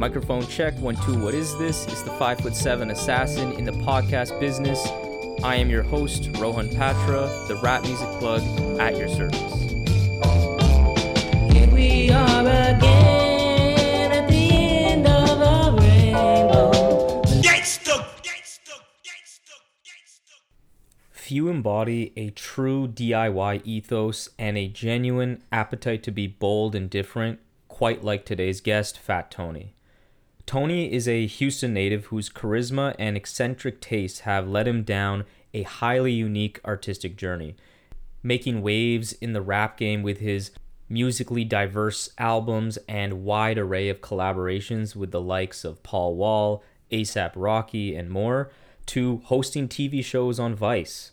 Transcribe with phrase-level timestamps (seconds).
[0.00, 1.86] Microphone check, one, two, what is this?
[1.86, 4.82] It's the five foot seven assassin in the podcast business.
[5.44, 8.40] I am your host, Rohan Patra, the rap music plug
[8.80, 9.52] at your service.
[11.52, 17.22] Here we are again at the end of a rainbow.
[21.10, 27.38] Few embody a true DIY ethos and a genuine appetite to be bold and different,
[27.68, 29.74] quite like today's guest, Fat Tony.
[30.50, 35.62] Tony is a Houston native whose charisma and eccentric tastes have led him down a
[35.62, 37.54] highly unique artistic journey,
[38.24, 40.50] making waves in the rap game with his
[40.88, 47.30] musically diverse albums and wide array of collaborations with the likes of Paul Wall, ASAP
[47.36, 48.50] Rocky, and more,
[48.86, 51.12] to hosting TV shows on Vice.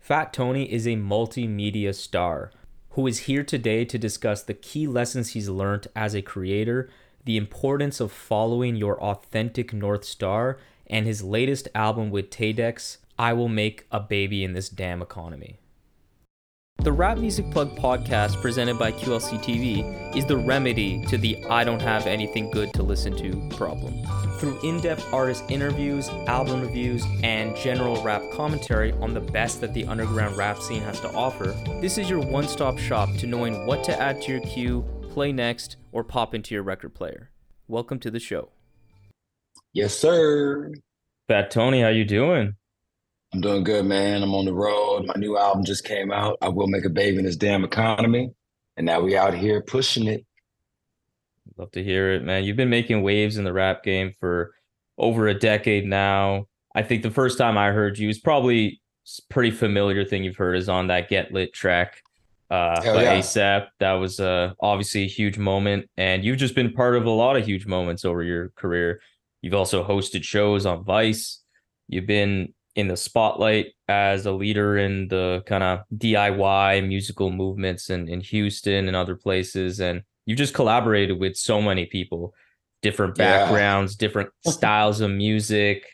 [0.00, 2.50] Fat Tony is a multimedia star
[2.96, 6.90] who is here today to discuss the key lessons he's learned as a creator,
[7.26, 13.32] the importance of following your authentic North Star, and his latest album with Taydex, I
[13.32, 15.58] Will Make a Baby in This Damn Economy.
[16.82, 21.64] The Rap Music Plug podcast presented by QLC TV is the remedy to the I
[21.64, 24.06] don't have anything good to listen to problem.
[24.38, 29.74] Through in depth artist interviews, album reviews, and general rap commentary on the best that
[29.74, 33.66] the underground rap scene has to offer, this is your one stop shop to knowing
[33.66, 34.84] what to add to your queue,
[35.16, 37.30] play next, or pop into your record player.
[37.68, 38.50] Welcome to the show.
[39.72, 40.74] Yes, sir.
[41.26, 42.54] Fat Tony, how you doing?
[43.32, 44.22] I'm doing good, man.
[44.22, 45.06] I'm on the road.
[45.06, 46.36] My new album just came out.
[46.42, 48.30] I will make a baby in this damn economy.
[48.76, 50.26] And now we out here pushing it.
[51.56, 52.44] Love to hear it, man.
[52.44, 54.52] You've been making waves in the rap game for
[54.98, 56.44] over a decade now.
[56.74, 58.82] I think the first time I heard you is probably
[59.30, 62.02] pretty familiar thing you've heard is on that Get Lit track
[62.50, 63.18] uh Hell yeah.
[63.18, 63.66] ASAP.
[63.80, 67.36] That was uh obviously a huge moment and you've just been part of a lot
[67.36, 69.00] of huge moments over your career.
[69.42, 71.42] You've also hosted shows on Vice.
[71.88, 77.88] You've been in the spotlight as a leader in the kind of DIY musical movements
[77.90, 79.80] in, in Houston and other places.
[79.80, 82.34] And you've just collaborated with so many people,
[82.82, 83.44] different Yeah.
[83.44, 85.84] backgrounds, different styles of music,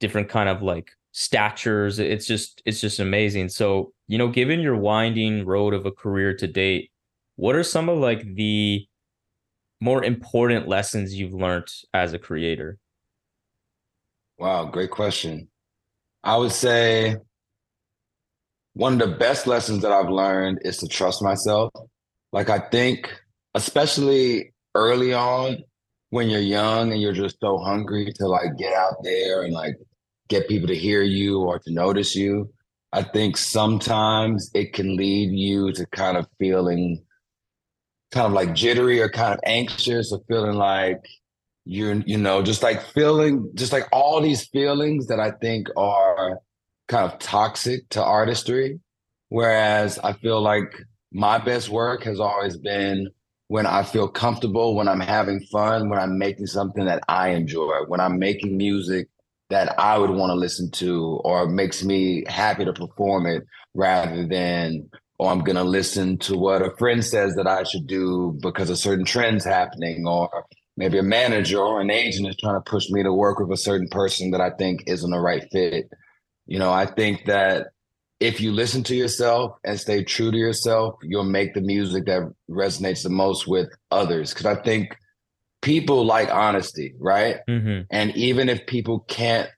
[0.00, 1.98] different kind of like statures.
[1.98, 3.48] It's just it's just amazing.
[3.50, 6.90] So, you know, given your winding road of a career to date,
[7.36, 8.86] what are some of like the
[9.80, 12.76] more important lessons you've learned as a creator?
[14.38, 15.48] Wow, great question.
[16.22, 17.16] I would say
[18.74, 21.72] one of the best lessons that I've learned is to trust myself.
[22.32, 23.10] Like, I think,
[23.54, 25.56] especially early on
[26.10, 29.76] when you're young and you're just so hungry to like get out there and like
[30.28, 32.52] get people to hear you or to notice you,
[32.92, 37.02] I think sometimes it can lead you to kind of feeling
[38.12, 41.08] kind of like jittery or kind of anxious or feeling like
[41.64, 46.40] you're you know just like feeling just like all these feelings that i think are
[46.88, 48.78] kind of toxic to artistry.
[49.28, 50.74] Whereas i feel like
[51.12, 53.08] my best work has always been
[53.48, 57.80] when i feel comfortable when i'm having fun when i'm making something that i enjoy
[57.86, 59.08] when i'm making music
[59.52, 63.42] that i would want to listen to or makes me happy to perform it
[63.74, 67.86] rather than or i'm going to listen to what a friend says that i should
[67.86, 70.44] do because a certain trend's happening or
[70.76, 73.56] maybe a manager or an agent is trying to push me to work with a
[73.56, 75.90] certain person that I think isn't the right fit.
[76.46, 77.68] You know, I think that
[78.20, 82.32] if you listen to yourself and stay true to yourself, you'll make the music that
[82.48, 84.32] resonates the most with others.
[84.32, 84.96] Cause I think
[85.62, 87.36] people like honesty, right?
[87.48, 87.82] Mm-hmm.
[87.90, 89.48] And even if people can't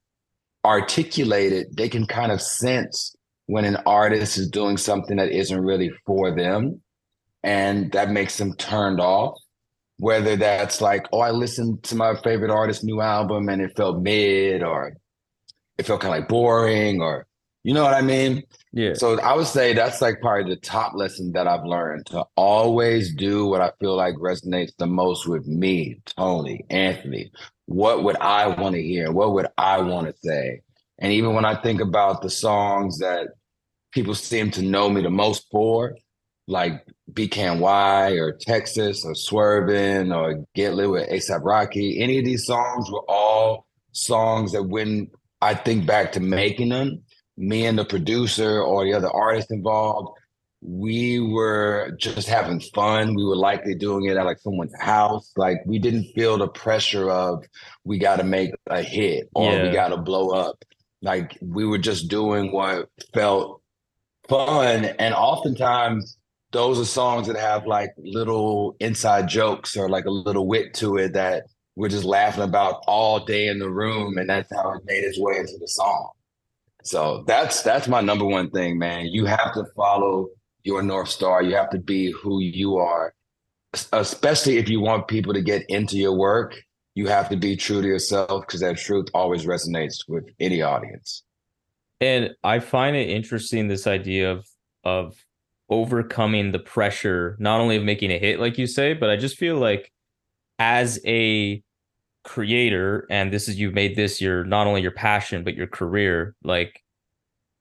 [0.64, 3.16] articulate it, they can kind of sense
[3.46, 6.80] when an artist is doing something that isn't really for them.
[7.42, 9.38] And that makes them turned off.
[9.98, 14.02] Whether that's like, oh, I listened to my favorite artist's new album and it felt
[14.02, 14.96] mid, or
[15.78, 17.26] it felt kind of like boring, or
[17.62, 18.42] you know what I mean?
[18.76, 18.94] Yeah.
[18.94, 23.14] So I would say that's like probably the top lesson that I've learned to always
[23.14, 27.30] do what I feel like resonates the most with me, Tony, Anthony.
[27.66, 29.12] What would I want to hear?
[29.12, 30.62] What would I want to say?
[30.98, 33.28] And even when I think about the songs that
[33.92, 35.96] people seem to know me the most for,
[36.48, 42.44] like BKNY or Texas or Swervin or Get Lit with ASAP Rocky, any of these
[42.44, 47.04] songs were all songs that when I think back to making them,
[47.36, 50.16] me and the producer or the other artist involved,
[50.62, 53.14] we were just having fun.
[53.14, 55.30] We were likely doing it at like someone's house.
[55.36, 57.44] Like we didn't feel the pressure of
[57.84, 59.62] we got to make a hit or Yeah.
[59.64, 60.64] we got to blow up.
[61.02, 63.60] Like we were just doing what felt
[64.28, 64.86] fun.
[64.86, 66.16] And oftentimes
[66.52, 70.96] those are songs that have like little inside jokes or like a little wit to
[70.96, 71.44] it that
[71.76, 75.18] we're just laughing about all day in the room, and that's how it made its
[75.18, 76.10] way into the song.
[76.84, 79.06] So that's that's my number one thing, man.
[79.06, 80.28] You have to follow
[80.64, 81.42] your north star.
[81.42, 83.14] You have to be who you are,
[83.92, 86.56] especially if you want people to get into your work.
[86.94, 91.24] You have to be true to yourself because that truth always resonates with any audience.
[92.00, 94.46] And I find it interesting this idea of
[94.84, 95.16] of
[95.70, 99.38] overcoming the pressure, not only of making a hit, like you say, but I just
[99.38, 99.90] feel like
[100.58, 101.63] as a
[102.24, 106.34] creator, and this is you've made this your not only your passion, but your career,
[106.42, 106.82] like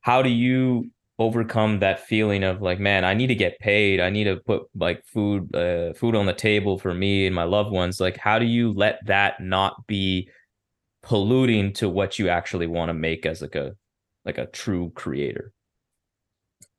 [0.01, 0.89] how do you
[1.19, 3.99] overcome that feeling of like, man, I need to get paid.
[3.99, 7.43] I need to put like food, uh, food on the table for me and my
[7.43, 7.99] loved ones.
[7.99, 10.29] Like, how do you let that not be
[11.03, 13.75] polluting to what you actually want to make as like a
[14.25, 15.51] like a true creator?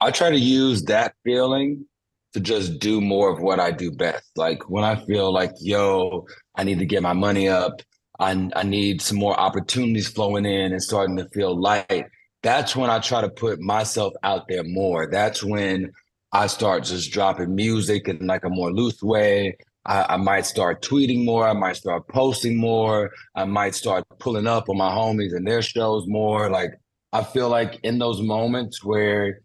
[0.00, 1.86] I try to use that feeling
[2.34, 4.28] to just do more of what I do best.
[4.36, 6.26] Like when I feel like, yo,
[6.56, 7.81] I need to get my money up,
[8.19, 12.06] I, I need some more opportunities flowing in and starting to feel light.
[12.42, 15.08] That's when I try to put myself out there more.
[15.10, 15.92] That's when
[16.32, 19.56] I start just dropping music in like a more loose way.
[19.86, 21.46] I, I might start tweeting more.
[21.46, 23.12] I might start posting more.
[23.36, 26.50] I might start pulling up on my homies and their shows more.
[26.50, 26.72] Like
[27.12, 29.40] I feel like in those moments where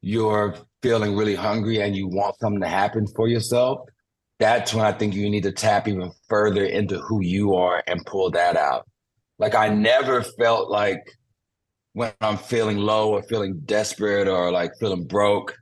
[0.00, 3.80] you're feeling really hungry and you want something to happen for yourself,
[4.38, 8.04] that's when I think you need to tap even further into who you are and
[8.06, 8.86] pull that out.
[9.38, 11.02] Like I never felt like
[11.92, 15.56] when I'm feeling low or feeling desperate or like feeling broke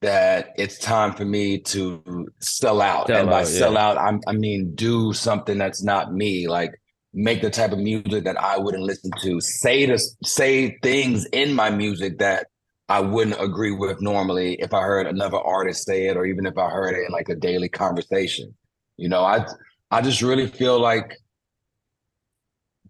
[0.00, 3.08] that it's time for me to sell out.
[3.08, 3.88] Sell and by out, sell yeah.
[3.88, 6.48] out, I'm, I mean do something that's not me.
[6.48, 6.72] Like
[7.14, 9.40] make the type of music that I wouldn't listen to.
[9.40, 12.46] Say to say things in my music that
[12.88, 16.56] I wouldn't agree with normally if I heard another artist say it, or even if
[16.56, 18.54] I heard it in like a daily conversation.
[18.96, 19.46] You know, I
[19.90, 21.16] I just really feel like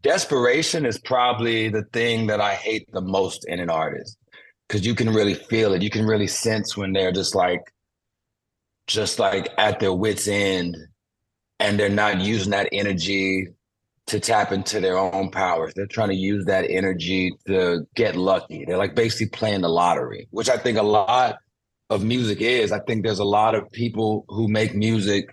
[0.03, 4.17] desperation is probably the thing that I hate the most in an artist
[4.69, 5.83] because you can really feel it.
[5.83, 7.63] You can really sense when they're just like,
[8.87, 10.77] just like at their wits' end,
[11.59, 13.49] and they're not using that energy
[14.09, 15.73] to tap into their own powers.
[15.75, 18.65] They're trying to use that energy to get lucky.
[18.65, 21.39] They're like basically playing the lottery, which I think a lot
[21.91, 22.73] of music is.
[22.73, 25.29] I think there's a lot of people who make music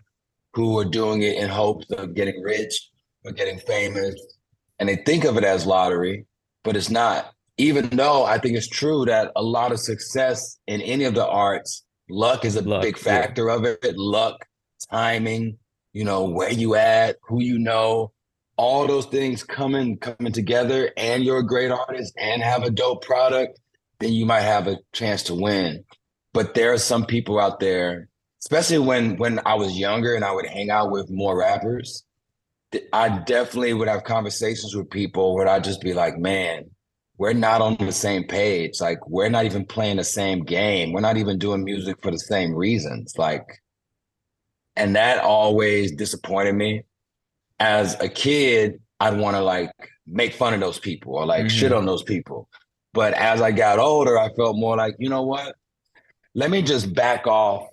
[0.53, 2.89] who are doing it in hopes of getting rich
[3.23, 4.15] or getting famous.
[4.79, 6.25] And they think of it as lottery,
[6.63, 7.31] but it's not.
[7.57, 11.25] Even though I think it's true that a lot of success in any of the
[11.25, 13.03] arts, luck is a Luck, big yeah.
[13.03, 13.97] factor of it.
[13.97, 14.45] Luck,
[14.91, 15.57] timing,
[15.93, 18.11] you know, where you at, who you know,
[18.57, 23.03] all those things coming coming together and you're a great artist and have a dope
[23.03, 23.59] product,
[23.99, 25.83] then you might have a chance to win.
[26.33, 28.09] But there are some people out there,
[28.41, 32.03] especially when when I was younger and I would hang out with more rappers,
[32.93, 36.69] I definitely would have conversations with people where I'd just be like, man,
[37.17, 38.81] we're not on the same page.
[38.81, 40.91] Like we're not even playing the same game.
[40.91, 43.13] We're not even doing music for the same reasons.
[43.17, 43.45] Like,
[44.75, 46.83] and that always disappointed me
[47.59, 49.71] as a kid, I'd want to like
[50.07, 51.49] make fun of those people or like Mhm.
[51.51, 52.49] shit on those people.
[52.93, 55.55] But as I got older, I felt more like, you know what?
[56.33, 57.67] Let me just back off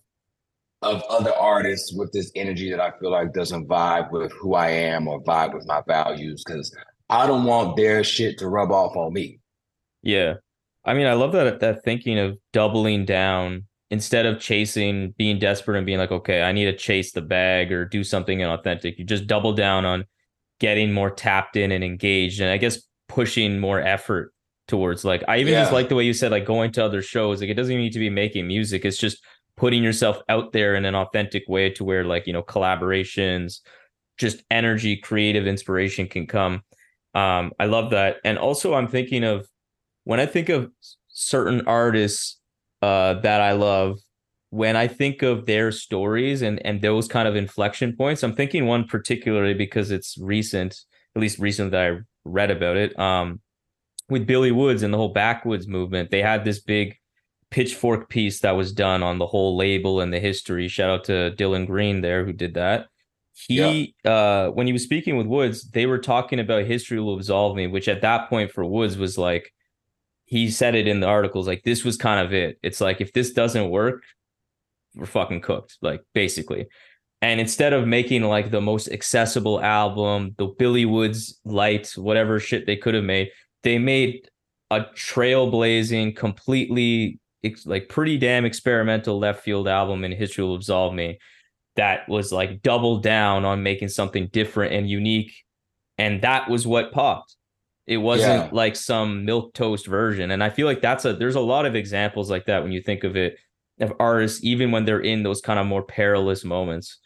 [0.82, 4.70] of other artists with this energy that I feel like doesn't vibe with who I
[4.70, 6.74] am or vibe with my values because
[7.08, 9.38] I don't want their shit to rub off on me.
[10.02, 10.34] Yeah.
[10.84, 15.76] I mean, I love that that thinking of doubling down instead of chasing, being desperate
[15.76, 18.98] and being like, okay, I need to chase the bag or do something inauthentic.
[18.98, 20.06] You just double down on
[20.60, 22.40] getting more tapped in and engaged.
[22.40, 24.32] And I guess pushing more effort
[24.66, 27.42] towards like I even just like the way you said like going to other shows.
[27.42, 28.86] Like it doesn't even need to be making music.
[28.86, 29.22] It's just
[29.58, 33.60] putting yourself out there in an authentic way to where like, you know, collaborations,
[34.16, 36.62] just energy, creative inspiration can come.
[37.14, 38.16] Um, I love that.
[38.24, 39.46] And also I'm thinking of
[40.04, 40.70] when I think of
[41.08, 42.38] certain artists
[42.82, 43.98] uh, that I love,
[44.50, 48.66] when I think of their stories and and those kind of inflection points, I'm thinking
[48.66, 50.78] one particularly because it's recent,
[51.16, 52.98] at least recent that I read about it.
[52.98, 53.40] Um,
[54.10, 56.96] with Billy Woods and the whole Backwoodz movement, they had this big
[57.50, 60.68] pitchfork piece that was done on the whole label and the history.
[60.68, 62.88] Shout out to Dylan Green there who did that.
[63.34, 67.56] He uh when he was speaking with Woods, they were talking about history will absolve
[67.56, 69.52] me, which at that point for Woods was like
[70.32, 72.58] he said it in the articles like this was kind of it.
[72.62, 74.02] It's like if this doesn't work,
[74.94, 76.68] we're fucking cooked, like basically.
[77.20, 82.64] And instead of making like the most accessible album, the Billy Woods light, whatever shit
[82.64, 83.28] they could have made,
[83.62, 84.26] they made
[84.70, 87.20] a trailblazing, completely
[87.66, 91.18] like pretty damn experimental left field album in History Will Absolve Me.
[91.76, 95.44] that was like double down on making something different and unique.
[95.98, 97.36] And that was what popped.
[97.86, 98.48] It wasn't Yeah.
[98.52, 100.30] like some milk toast version.
[100.30, 102.80] And I feel like that's a there's a lot of examples like that when you
[102.80, 103.36] think of it
[103.80, 106.98] of artists, even when they're in those kind of more perilous moments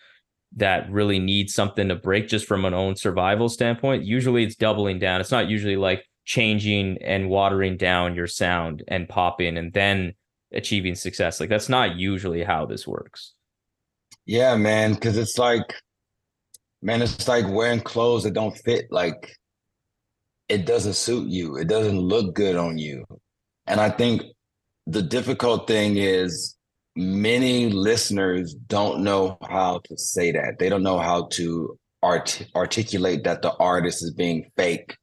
[0.56, 4.04] that really need something to break just from an own survival standpoint.
[4.04, 5.20] Usually it's doubling down.
[5.20, 10.14] It's not usually like changing and watering down your sound and popping and then
[10.52, 11.40] achieving success.
[11.40, 13.32] Like that's not usually how this works.
[14.26, 15.74] Yeah, man, because it's like,
[16.82, 18.86] man, it's like wearing clothes that don't fit.
[18.90, 19.36] Like,
[20.48, 21.56] it doesn't suit you.
[21.56, 23.04] It doesn't look good on you.
[23.66, 24.22] And I think
[24.86, 26.56] the difficult thing is
[26.94, 30.58] many listeners don't know how to say that.
[30.58, 34.96] They don't know how to art articulate that the artist is being fake.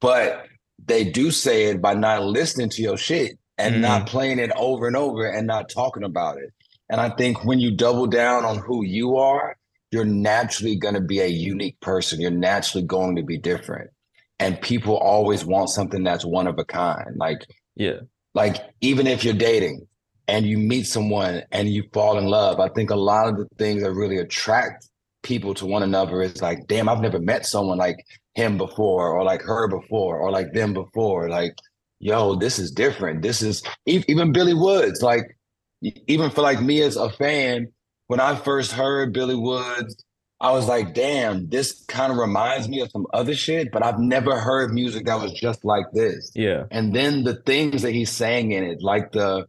[0.00, 0.46] But
[0.84, 3.80] they do say it by not listening to your shit and Mm.
[3.80, 6.52] not playing it over and over and not talking about it.
[6.88, 9.56] And I think when you double down on who you are,
[9.90, 12.20] you're naturally going to be a unique person.
[12.20, 13.90] You're naturally going to be different.
[14.38, 17.16] And people always want something that's one of a kind.
[17.16, 17.44] Like,
[17.76, 18.00] Yeah.
[18.34, 19.86] like even if you're dating
[20.28, 23.48] and you meet someone and you fall in love, I think a lot of the
[23.58, 24.88] things that really attract
[25.22, 27.96] people to one another is like, damn, I've never met someone like
[28.34, 31.28] him before, or like her before, or like them before.
[31.28, 31.54] Like,
[31.98, 33.22] yo, this is different.
[33.22, 35.02] This is even Billy Woods.
[35.02, 35.36] Like,
[35.82, 37.72] even for like me as a fan,
[38.06, 39.96] when I first heard Billy Woods,
[40.40, 43.98] I was like, damn, this kind of reminds me of some other shit, but I've
[43.98, 46.30] never heard music that was just like this.
[46.34, 46.64] Yeah.
[46.70, 49.46] And then the things that he's saying in it, like the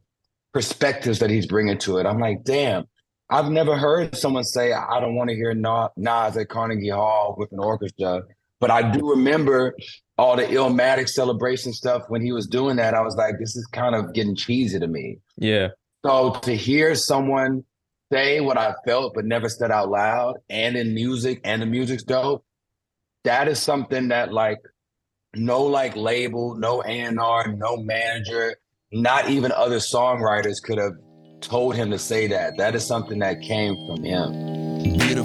[0.52, 2.86] perspectives that he's bringing to it, I'm like, damn,
[3.30, 7.36] I've never heard someone say, I don't want to hear Na- Nas at Carnegie Hall
[7.38, 8.24] with an orchestra.
[8.60, 9.76] But I do remember
[10.18, 12.96] all the Illmatic celebration stuff when he was doing that.
[12.96, 15.20] I was like, this is kind of getting cheesy to me.
[15.38, 15.70] Yeah.
[16.04, 17.64] So to hear someone
[18.12, 22.04] say what I felt but never said out loud and in music and the music's
[22.04, 22.44] dope,
[23.24, 24.60] that is something that like
[25.36, 28.56] no like label, no A&R, no manager,
[28.92, 30.94] not even other songwriters could have
[31.42, 32.58] told him to say that.
[32.58, 34.32] That is something that came from him.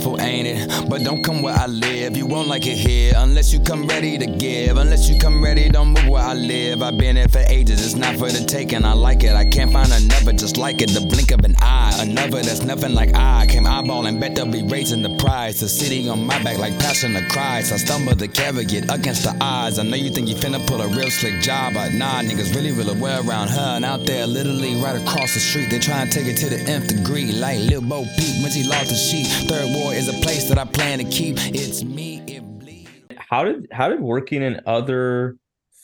[0.04, 0.90] Beautiful, ain't it?
[0.90, 2.14] But don't come where I live.
[2.14, 4.76] You won't like it here unless you come ready to give.
[4.76, 6.82] Unless you come ready, don't move where I live.
[6.82, 7.82] I've been here for ages.
[7.82, 8.84] It's not for the taking.
[8.84, 9.32] I like it.
[9.32, 10.90] I can't find another just like it.
[10.90, 11.96] The blink of an eye.
[12.00, 13.46] Another that's nothing like I.
[13.46, 15.60] Came eyeballing, bet they'll be raising the price.
[15.60, 17.72] The city on my back like passion of Christ.
[17.72, 19.78] I stumble the carrot against the odds.
[19.78, 22.72] I know you think you finna pull a real slick job, but nah, niggas really,
[22.72, 23.76] really well around her.
[23.76, 26.60] And out there, literally right across the street, they try and take it to the
[26.70, 27.32] nth degree.
[27.32, 29.26] Like Lil Bo Peep when she lost the sheep.
[29.48, 31.36] Third Ward is a place that I plan to keep.
[31.54, 32.90] It's me, it bleeds.
[33.16, 35.36] How did how did working in other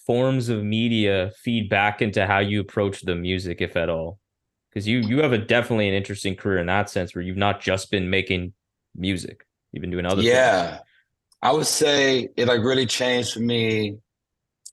[0.06, 4.18] forms of media feed back into how you approach the music, if at all?
[4.70, 7.60] Because you you have a definitely an interesting career in that sense where you've not
[7.60, 8.52] just been making
[8.96, 9.46] music.
[9.70, 10.34] You've been doing other things.
[10.34, 10.80] Yeah.
[11.42, 13.96] I would say it like really changed for me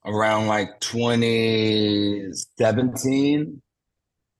[0.03, 3.61] around like 2017.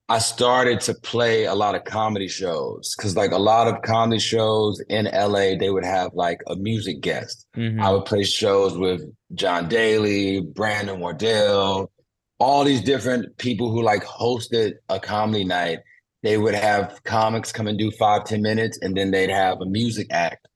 [0.10, 4.20] I started to play a lot of comedy shows because like a lot of comedy
[4.20, 7.46] shows in LA, they would have like a music guest.
[7.58, 7.82] Mhm.
[7.82, 9.02] I would play shows with
[9.34, 11.92] John Daly, Brandon Wardell,
[12.40, 15.80] all these different people who like hosted a comedy night.
[16.24, 19.66] They would have comics come and do five, ten minutes, and then they'd have a
[19.66, 20.48] music act.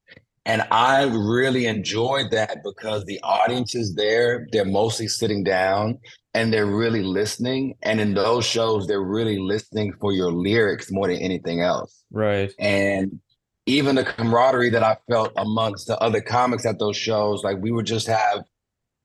[0.46, 4.48] And I really enjoyed that because the audience is there.
[4.52, 6.00] They're mostly sitting down
[6.34, 7.76] and they're really listening.
[7.82, 12.04] And in those shows, they're really listening for your lyrics more than anything else.
[12.12, 12.52] Right.
[12.58, 13.20] And
[13.66, 17.72] even the camaraderie that I felt amongst the other comics at those shows, like we
[17.72, 18.44] would just have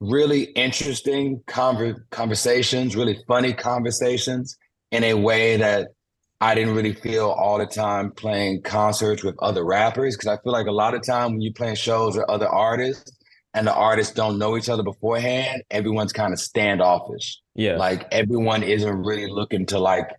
[0.00, 4.56] really interesting conver- conversations, really funny conversations
[4.90, 5.88] in a way that
[6.40, 10.16] I didn't really feel all the time playing concerts with other rappers.
[10.16, 13.15] Cause I feel like a lot of time when you're playing shows with other artists
[13.56, 17.40] and the artists don't know each other beforehand, everyone's kind of standoffish.
[17.54, 17.76] Yeah.
[17.76, 20.10] Like everyone isn't really looking to like,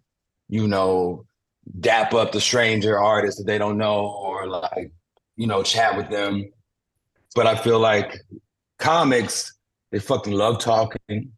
[0.49, 1.23] you know,
[1.79, 4.91] dap up the stranger artist that they don't know or like,
[5.35, 6.51] you know, chat with them.
[7.35, 8.17] But I feel like
[8.79, 9.53] comics,
[9.91, 11.31] they fucking love talking.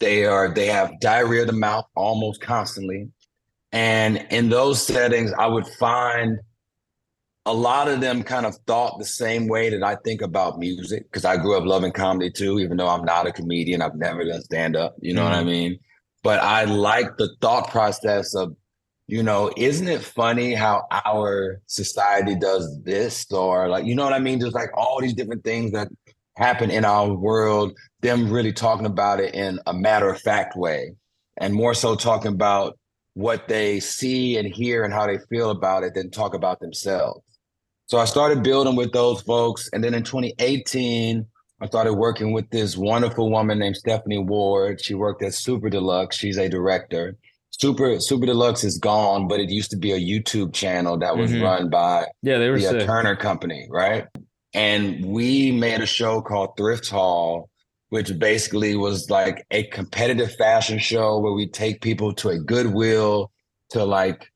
[0.00, 3.08] They are they have diarrhea of the mouth almost constantly.
[3.72, 6.40] And in those settings, I would find
[7.44, 11.04] a lot of them kind of thought the same way that I think about music
[11.04, 13.82] because I grew up loving comedy too, even though I'm not a comedian.
[13.82, 15.48] I've never done stand up, you know what I mm-hmm.
[15.48, 15.78] mean?
[16.22, 18.54] But I like the thought process of,
[19.08, 24.12] you know, isn't it funny how our society does this or like, you know what
[24.12, 24.38] I mean?
[24.38, 25.88] Just like all these different things that
[26.36, 30.94] happen in our world, them really talking about it in a matter of fact way
[31.38, 32.78] and more so talking about
[33.14, 37.20] what they see and hear and how they feel about it than talk about themselves.
[37.92, 39.68] So I started building with those folks.
[39.74, 41.26] And then in 2018,
[41.60, 44.82] I started working with this wonderful woman named Stephanie Ward.
[44.82, 46.16] She worked at Super Deluxe.
[46.16, 47.18] She's a director.
[47.50, 51.32] Super Super Deluxe is gone, but it used to be a YouTube channel that was
[51.32, 51.42] Mhm.
[51.42, 52.86] run by Yeah, they were the sick.
[52.86, 54.06] Turner Company, right?
[54.54, 57.50] And we made a show called Thrift Haul,
[57.90, 63.30] which basically was like a competitive fashion show where we take people to a Goodwill
[63.72, 64.31] to like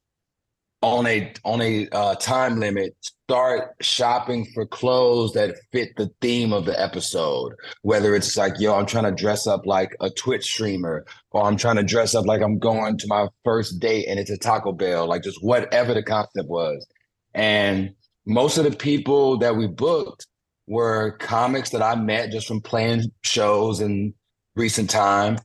[0.86, 6.52] on a on a uh, time limit start shopping for clothes that fit the theme
[6.52, 7.52] of the episode.
[7.82, 11.56] Whether it's like yo i'm trying to dress up like a twitch streamer or i'm
[11.56, 14.70] trying to dress up like i'm going to my first date and it's a taco
[14.70, 16.86] bell like just whatever the concept was.
[17.34, 17.90] And
[18.24, 20.28] most of the people that we booked
[20.68, 24.14] were comics that i met just from playing shows in
[24.54, 25.38] recent time.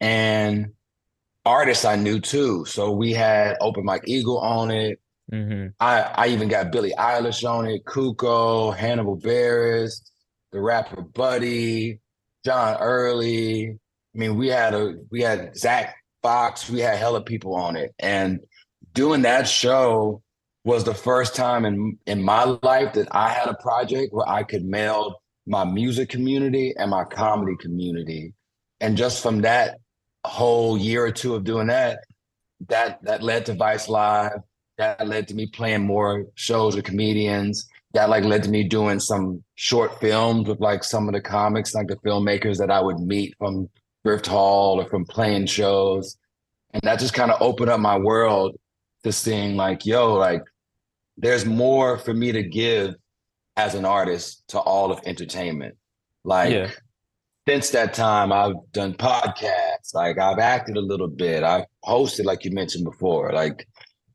[0.00, 0.73] And
[1.44, 4.98] artists i knew too so we had open mike eagle on it
[5.30, 10.02] hmm I, I even got Billie Eilish on it, Kuko, Hannibal Buress,
[10.52, 12.00] the rapper Buddy,
[12.44, 13.70] John Early.
[13.70, 17.94] I mean, we had a we had Zach Fox, we had hella people on it.
[17.98, 18.40] And
[18.92, 20.22] doing that show
[20.64, 24.42] was the first time in in my life that I had a project where I
[24.44, 25.14] could meld
[25.46, 28.32] my music community and my comedy community.
[28.80, 29.78] And just from that
[30.24, 32.00] whole year or two of doing that,
[32.68, 34.38] that that led to Vice Live.
[34.78, 37.68] That led to me playing more shows with comedians.
[37.92, 41.74] That like led to me doing some short films with like some of the comics
[41.74, 43.68] like the filmmakers that i would meet from
[44.02, 46.16] Thrift Haul or from playing shows.
[46.72, 48.56] And that just kind of opened up my world
[49.04, 50.42] to seeing like yo like
[51.16, 52.94] there's more for me to give
[53.56, 55.76] as an artist to all of entertainment.
[56.24, 56.70] Like Yeah.
[57.46, 59.63] since that time i've done podcasts
[59.94, 63.66] like i've acted a little bit i've hosted like you mentioned before like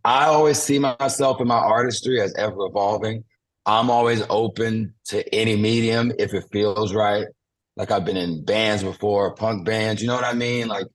[0.05, 3.23] I always see myself in my artistry as ever evolving.
[3.65, 7.27] I'm always open to any medium if it feels right.
[7.75, 10.67] Like I've been in bands before, punk bands, you know what I mean?
[10.67, 10.87] Like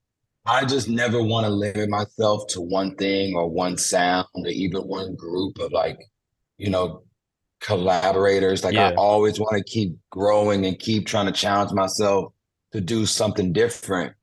[0.47, 4.83] I just never want to limit myself to one thing or one sound or even
[4.83, 5.99] one group of like,
[6.59, 7.05] you know,
[7.61, 8.65] collaborators.
[8.65, 12.33] Like I always want to keep growing and keep trying to challenge myself
[12.73, 14.15] to do something different.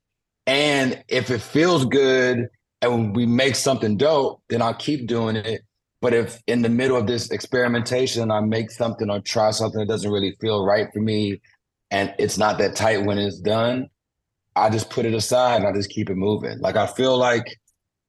[0.47, 2.47] And if it feels good
[2.81, 5.61] and we make something dope, then I'll keep doing it.
[6.01, 9.87] But if in the middle of this experimentation, I make something or try something that
[9.87, 11.39] doesn't really feel right for me
[11.91, 13.89] and it's not that tight when it's done,
[14.55, 16.59] I just put it aside and I just keep it moving.
[16.59, 17.45] Like I feel like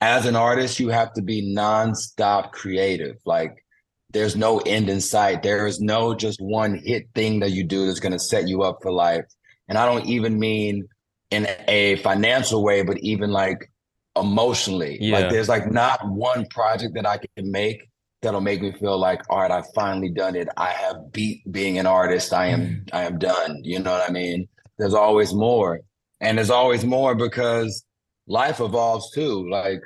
[0.01, 3.17] as an artist, you have to be nonstop creative.
[3.27, 3.65] Like
[4.11, 5.43] there's no end in sight.
[5.43, 8.63] There is no just one hit thing that you do that's going to set you
[8.63, 9.25] up for life.
[9.69, 10.89] And I don't even mean
[11.33, 13.71] in a financial way, but even like
[14.17, 14.99] emotionally.
[15.01, 15.19] Yeah.
[15.19, 17.89] Like there's like not one project that I can make
[18.21, 20.49] that'll make me feel like, all right, I've finally done it.
[20.57, 22.33] I have beat being an artist.
[22.33, 22.91] I am mm.
[22.93, 23.61] I am done.
[23.65, 24.47] You know what I mean?
[24.79, 25.81] There's always more.
[26.21, 27.85] And there's always more because
[28.27, 29.49] life evolves too.
[29.51, 29.81] Like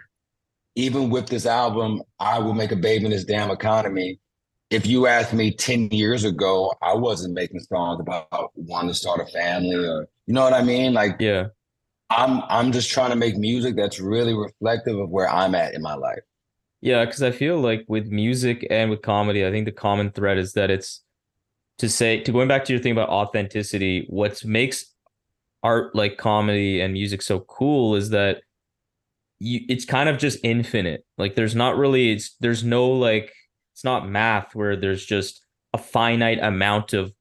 [0.75, 4.19] even with this album, I will make a baby in this damn economy.
[4.71, 9.21] If you asked me 10 years ago, I wasn't making songs about wanting to start
[9.21, 10.93] a family or you know what I mean?
[10.93, 11.47] Like Yeah.
[12.11, 15.83] I'm I'm just trying to make music that's really reflective of where I'm at in
[15.83, 16.21] my life.
[16.81, 20.39] Yeah, because I feel like with music and with comedy, I think the common thread
[20.39, 21.03] is that it's
[21.79, 24.87] to say to going back to your thing about authenticity, what makes
[25.63, 28.43] art like comedy and music so cool is that
[29.39, 31.05] you it's kind of just infinite.
[31.19, 33.33] Like there's not really it's there's no like
[33.77, 37.13] it's not math where there's just a finite amount of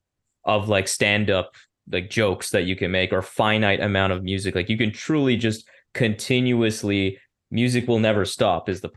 [0.46, 1.52] of like stand up
[1.92, 4.56] like jokes that you can make or finite amount of music.
[4.56, 7.20] Like you can truly just continuously
[7.52, 8.90] music will never stop is the.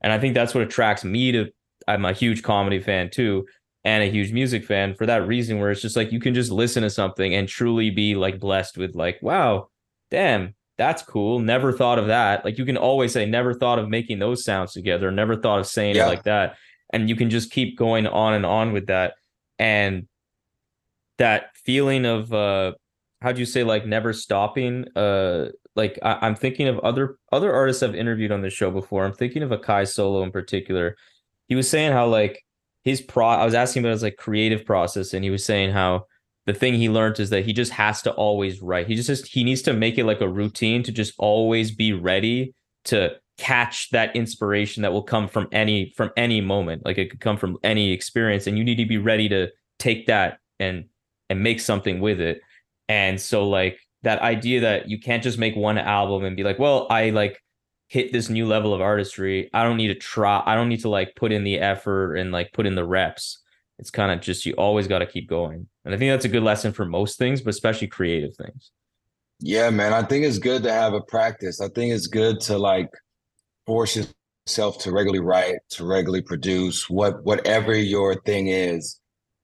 [0.00, 1.50] And I think that's what attracts me to
[1.86, 3.46] I'm a huge comedy fan too
[3.84, 6.50] and a huge music fan for that reason where it's just like you can just
[6.50, 9.68] listen to something and truly be like blessed with like wow
[10.10, 13.88] damn that's cool never thought of that like you can always say never thought of
[13.88, 16.06] making those sounds together never thought of saying Yeah.
[16.06, 16.56] it like that
[16.90, 19.14] and you can just keep going on and on with that.
[19.58, 20.06] And
[21.18, 22.72] that feeling of uh
[23.22, 24.86] how'd you say like never stopping?
[24.96, 29.04] Uh like I, i'm thinking of other other artists i've interviewed on this show before.
[29.04, 30.96] I'm thinking of akai solo in particular.
[31.48, 32.44] He was saying how like
[32.82, 36.06] his pro I was asking about his like creative process and he was saying how
[36.46, 38.86] the thing he learned is that he just has to always write.
[38.86, 41.92] He just, just he needs to make it like a routine to just always be
[41.92, 46.84] ready to catch that inspiration that will come from any from any moment.
[46.84, 50.06] Like it could come from any experience and you need to be ready to take
[50.06, 50.86] that and
[51.28, 52.40] and make something with it.
[52.88, 56.58] And so like that idea that you can't just make one album and be like,
[56.58, 57.42] well, I like
[57.88, 59.50] hit this new level of artistry.
[59.52, 60.42] I don't need to try.
[60.44, 63.42] I don't need to like put in the effort and like put in the reps.
[63.78, 65.68] it's kind of just you always got to keep going.
[65.84, 68.70] And I think that's a good lesson for most things, but especially creative things.
[69.40, 69.92] Yeah, man.
[69.92, 71.60] I think it's good to have a practice.
[71.60, 72.88] I think it's good to like
[73.66, 73.96] force
[74.46, 79.00] yourself to regularly write, to regularly produce, what whatever your thing is.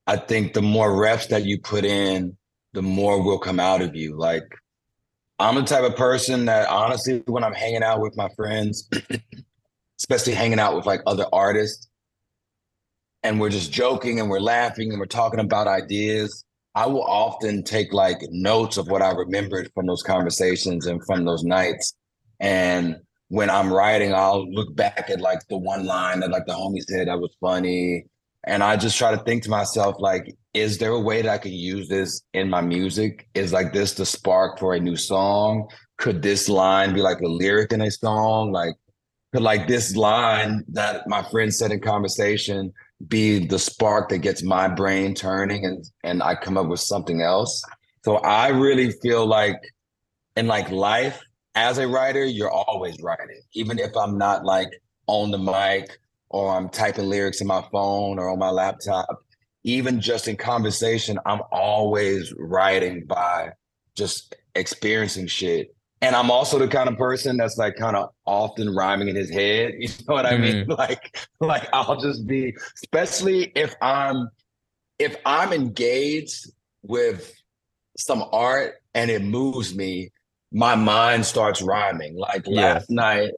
[0.07, 2.37] I think the more reps that you put in,
[2.73, 4.17] the more will come out of you.
[4.17, 4.45] Like
[5.39, 8.89] I'm the type of person that honestly, when I'm hanging out with my friends,
[9.99, 11.89] especially hanging out with like other artists,
[13.23, 17.63] and we're just joking and we're laughing and we're talking about ideas, I will often
[17.63, 21.95] take like notes of what I remembered from those conversations and from those nights.
[22.41, 22.97] And
[23.33, 26.83] when I'm writing, I'll look back at like the one line that like the homie
[26.83, 28.05] said that was funny.
[28.45, 31.39] And I just try to think to myself, like, is there a way that I
[31.39, 33.27] could use this in my music?
[33.33, 35.67] Is like this the spark for a new song?
[35.97, 38.53] Could this line be like a lyric in a song?
[38.53, 38.75] Like,
[39.33, 42.71] could like this line that my friend said in conversation
[43.09, 47.23] be the spark that gets my brain turning and and I come up with something
[47.23, 47.63] else.
[48.05, 49.57] So I really feel like
[50.37, 51.19] in like life
[51.55, 53.41] as a writer, you're always writing.
[53.55, 55.99] Even if I'm not like on the mic
[56.31, 59.25] or I'm typing lyrics in my phone or on my laptop,
[59.65, 63.51] even just in conversation, I'm always writing by
[63.95, 68.75] just experiencing shit and I'm also the kind of person that's like kind of often
[68.75, 69.75] rhyming in his head.
[69.79, 70.67] You know what I mean?
[70.67, 70.73] Mm-hmm.
[70.73, 74.29] Like, like I'll just be, especially if I'm
[74.99, 76.51] if I'm engaged
[76.83, 77.33] with
[77.97, 80.11] some art and it moves me,
[80.53, 82.17] my mind starts rhyming.
[82.17, 82.75] Like Yeah.
[82.75, 83.31] last night,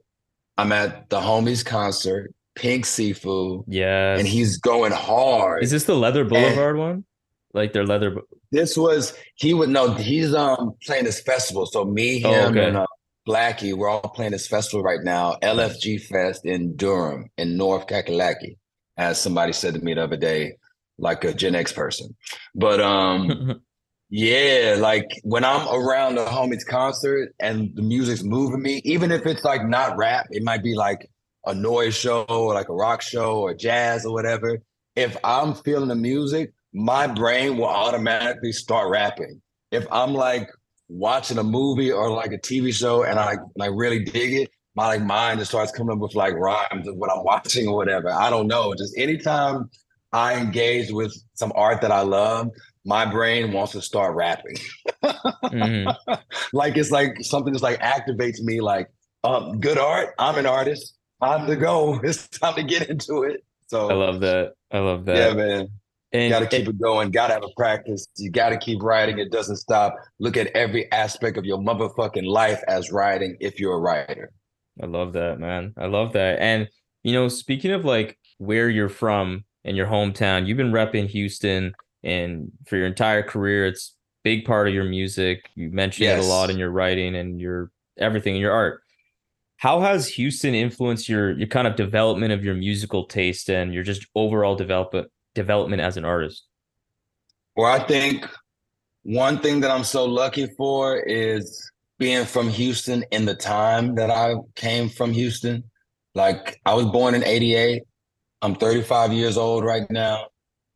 [0.57, 4.17] I'm at the homies concert, Pink Siifu, Yeah.
[4.17, 5.63] and he's going hard.
[5.63, 7.05] Is this the Leather Boulevard one?
[7.53, 8.17] Like their leather.
[8.51, 11.65] This was he would know he's um playing this festival.
[11.65, 12.67] So me, Oh, him, okay.
[12.67, 12.85] and uh,
[13.27, 15.37] Blackie, we're all playing this festival right now.
[15.41, 18.57] LFG Fest in Durham in North Kakalaki,
[18.97, 20.57] as somebody said to me the other day,
[20.97, 22.15] like a Gen X person.
[22.53, 23.61] But um
[24.17, 29.25] yeah, like when I'm around a homies concert and the music's moving me, even if
[29.25, 31.09] it's like not rap, it might be like
[31.45, 34.59] a noise show or like a rock show or jazz or whatever.
[34.95, 39.41] If I'm feeling the music, my brain will automatically start rapping.
[39.71, 40.49] If I'm like
[40.87, 44.87] watching a movie or like a TV show and I I really dig it, my
[44.87, 48.09] like mind just starts coming up with like rhymes of what I'm watching or whatever.
[48.09, 48.73] I don't know.
[48.75, 49.69] Just anytime
[50.13, 52.47] I engage with some art that I love,
[52.85, 54.55] my brain wants to start rapping.
[55.03, 55.95] Mhm.
[56.53, 58.87] like it's like something that's like activates me like
[59.23, 63.43] um good art i'm an artist time to go it's time to get into it
[63.67, 64.53] so I love that.
[64.71, 65.15] I love that.
[65.17, 65.67] yeah man
[66.11, 69.57] And gotta keep it going gotta have a practice you gotta keep writing it doesn't
[69.57, 74.31] stop look at every aspect of your motherfucking life as writing if you're a writer
[74.81, 75.73] I love that, man.
[75.77, 76.39] I love that.
[76.41, 76.67] And
[77.01, 81.73] you know, speaking of like where you're from and your hometown, you've been repping Houston
[82.05, 85.49] and for your entire career, it's big part of your music.
[85.55, 88.81] You mentioned it a lot in your writing and your everything in your art.
[89.57, 93.83] How has Houston influenced your your kind of development of your musical taste and your
[93.83, 96.45] just overall develop development as an artist?
[97.55, 98.27] Well, I think
[99.03, 104.11] one thing that I'm so lucky for is being from Houston in the time that
[104.11, 105.63] I came from Houston.
[106.13, 107.83] Like I was born in 88.
[108.41, 110.27] I'm 35 years old right now.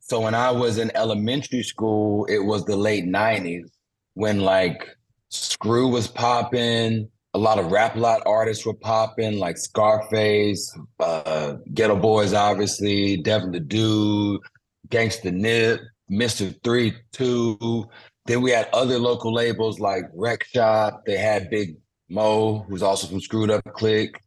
[0.09, 3.69] So when I was in elementary school, it was the late 90s
[4.15, 4.87] when like
[5.29, 12.01] Screw was popping, a lot of rap lot artists were popping, like Scarface, uh, Geto
[12.01, 14.41] Boys, obviously, Devin the Dude,
[14.87, 16.55] Gangsta Nip, Mr.
[16.63, 17.87] Three Two.
[18.25, 21.05] Then we had other local labels like Wreckshop.
[21.05, 21.77] They had Big
[22.09, 24.19] Moe, who's also from Screwed Up Click.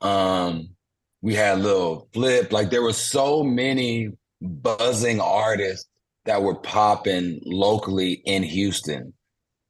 [0.00, 0.70] Um,
[1.22, 2.52] we had Lil Flip.
[2.52, 5.88] Like there were so many buzzing artists
[6.24, 9.14] that were popping locally in Houston.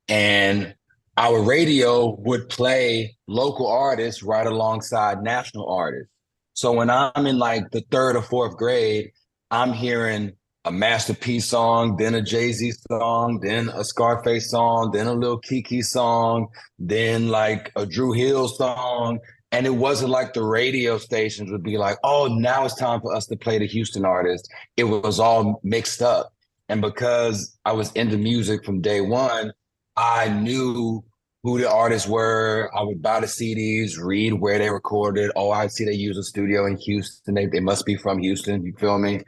[0.09, 0.75] And
[1.17, 6.13] our radio would play local artists right alongside national artists.
[6.55, 9.11] So when I'm in like the third or fourth grade,
[9.51, 10.33] I'm hearing
[10.65, 15.15] a Master P song, then a Jay Z song, then a Scarface song, then a
[15.15, 19.21] Lil Keke song, then like a Dru Hill song.
[19.51, 23.15] And it wasn't like the radio stations would be like, oh, now it's time for
[23.15, 24.49] us to play the Houston artist.
[24.77, 26.33] It was all mixed up.
[26.69, 29.53] And because I was into music from day one,
[29.97, 31.03] I knew
[31.43, 32.71] who the artists were.
[32.77, 35.31] I would buy the CDs, read where they recorded.
[35.35, 37.35] Oh, I see they use a studio in Houston.
[37.35, 38.65] They, they must be from Houston.
[38.65, 39.23] You feel me?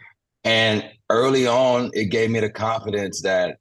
[0.44, 3.58] And early on, it gave me the confidence that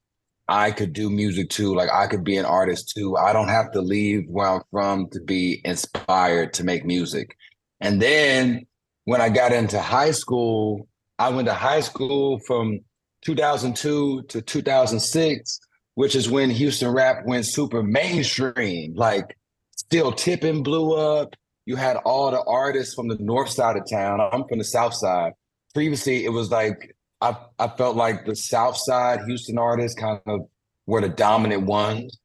[0.49, 1.75] I could do music too.
[1.75, 3.15] Like I could be an artist too.
[3.15, 7.35] I don't have to leave where I'm from to be inspired to make music.
[7.79, 8.65] And then
[9.05, 10.87] when I got into high school,
[11.19, 12.79] I went to high school from
[13.25, 15.59] 2002 to 2006,
[15.93, 18.95] which is when Houston rap went super mainstream.
[18.95, 19.37] Like,
[19.75, 21.35] still tipping blew up.
[21.65, 24.19] You had all the artists from the north side of town.
[24.19, 25.33] I'm from the south side.
[25.75, 30.41] Previously, it was like I I felt like the south side Houston artists kind of
[30.85, 32.17] were the dominant ones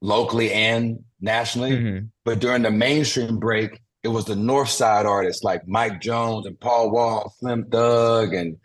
[0.00, 1.70] locally and nationally.
[1.72, 2.08] Mhm.
[2.24, 6.60] But during the mainstream break, it was the North Side artists like Mike Jones and
[6.60, 8.56] Paul Wall, Slim Thug, and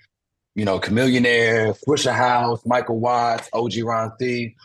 [0.56, 4.56] you know, Chamillionaire, Swisher House, Michael Watts, OG Ron C.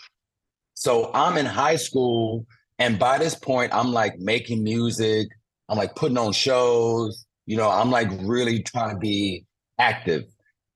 [0.75, 2.47] So I'm in high school,
[2.81, 5.29] and by this point, I'm like making music.
[5.69, 7.25] I'm like putting on shows.
[7.47, 9.45] You know, I'm like really trying to be
[9.79, 10.25] active.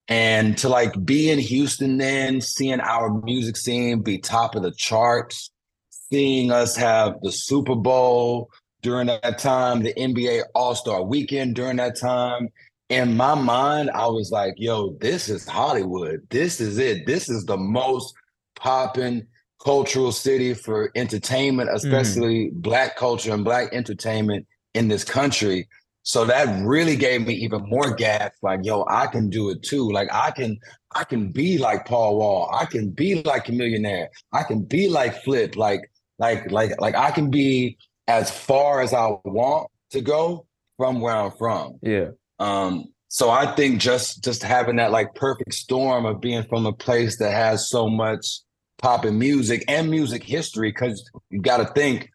[0.08, 4.72] And to like be in Houston then, seeing our music scene be top of the
[4.72, 5.50] charts,
[5.90, 8.48] seeing us have the Super Bowl
[8.80, 12.48] during that time, the NBA All Star Weekend during that time.
[12.88, 16.26] In my mind, I was like, "Yo, this is Hollywood.
[16.30, 17.06] This is it.
[17.06, 18.14] This is the most
[18.56, 19.26] popping
[19.62, 21.74] cultural city for entertainment, mm.
[21.74, 25.68] especially Black culture and Black entertainment in this country."
[26.08, 28.30] So that really gave me even more gas.
[28.40, 29.92] Like, yo, I can do it too.
[29.92, 30.58] Like, I can,
[30.94, 32.50] I can be like Paul Wall.
[32.50, 34.08] I can be like a millionaire.
[34.32, 35.54] I can be like Flip.
[35.54, 35.82] Like,
[36.18, 40.46] like, like, like, I can be as far as I want to go
[40.78, 41.78] from where I'm from.
[41.82, 42.12] Yeah.
[42.38, 46.72] Um, so I think just just having that like perfect storm of being from a
[46.72, 48.40] place that has so much
[48.80, 52.08] poppin' music and music history, because you got to think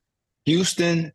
[0.45, 1.11] Houston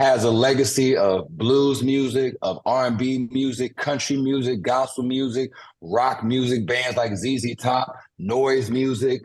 [0.00, 5.50] has a legacy of blues music, of R&B music, country music, gospel music,
[5.82, 9.20] rock music, bands like ZZ Top, noise music,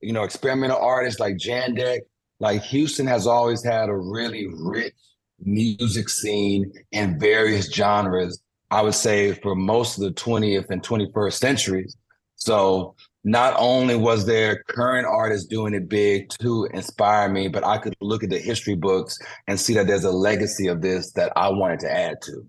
[0.00, 2.02] you know, experimental artists like Jandek.
[2.38, 4.94] Like Houston has always had a really rich
[5.40, 8.40] music scene in various genres.
[8.70, 11.96] I would say for most of the 20th and 21st centuries.
[12.36, 17.78] So not only was there current artists doing it big to inspire me, but I
[17.78, 21.32] could look at the history books and see that there's a legacy of this that
[21.36, 22.46] I wanted to add to.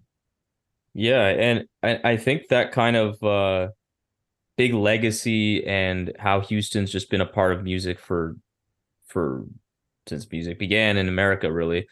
[0.93, 3.69] Yeah, and I, I think that kind of uh
[4.57, 8.35] big legacy and how Houston's just been a part of music for
[9.07, 9.45] for
[10.07, 11.87] since music began in America, really.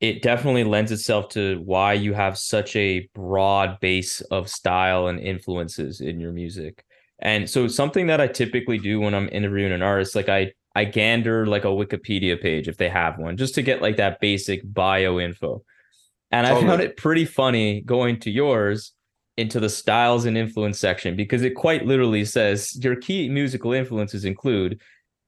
[0.00, 5.18] It definitely lends itself to why you have such a broad base of style and
[5.18, 6.84] influences in your music.
[7.18, 10.84] And so something that I typically do when I'm interviewing an artist, like I I
[10.84, 14.60] gander like a Wikipedia page if they have one, just to get like that basic
[14.64, 15.62] bio info.
[16.30, 18.92] And I found it pretty funny going to yours
[19.36, 24.24] into the styles and influence section because it quite literally says your key musical influences
[24.24, 24.80] include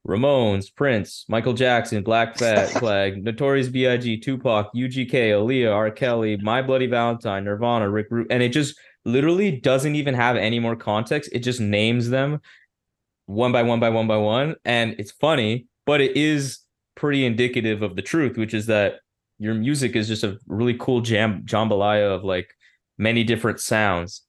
[0.06, 5.90] Ramones, Prince, Michael Jackson, Black Fat Flag, Notorious B.I.G., Tupac, UGK, Aaliyah, R.
[5.90, 10.60] Kelly, My Bloody Valentine, Nirvana, Rick Root, and it just literally doesn't even have any
[10.60, 11.30] more context.
[11.32, 12.40] It just names them
[13.26, 16.60] one by one by one by one, and it's funny, but it is
[16.94, 19.00] pretty indicative of the truth, which is that
[19.38, 22.50] your music is just a really cool jam jambalaya of like
[22.98, 24.22] many different sounds,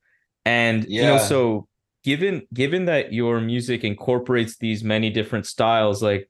[0.45, 1.17] and you know Yeah.
[1.17, 1.67] so
[2.03, 6.29] given given that your music incorporates these many different styles like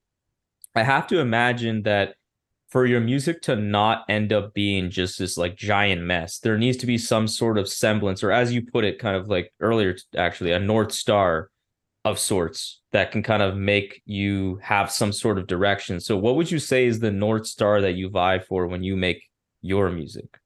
[0.76, 2.16] i have to imagine that
[2.70, 6.78] for your music to not end up being just this like giant mess there needs
[6.78, 9.96] to be some sort of semblance or as you put it kind of like earlier
[10.18, 11.50] actually a north star
[12.06, 16.36] of sorts that can kind of make you have some sort of direction so what
[16.36, 19.24] would you say is the north star that you vibe for when you make
[19.62, 20.40] your music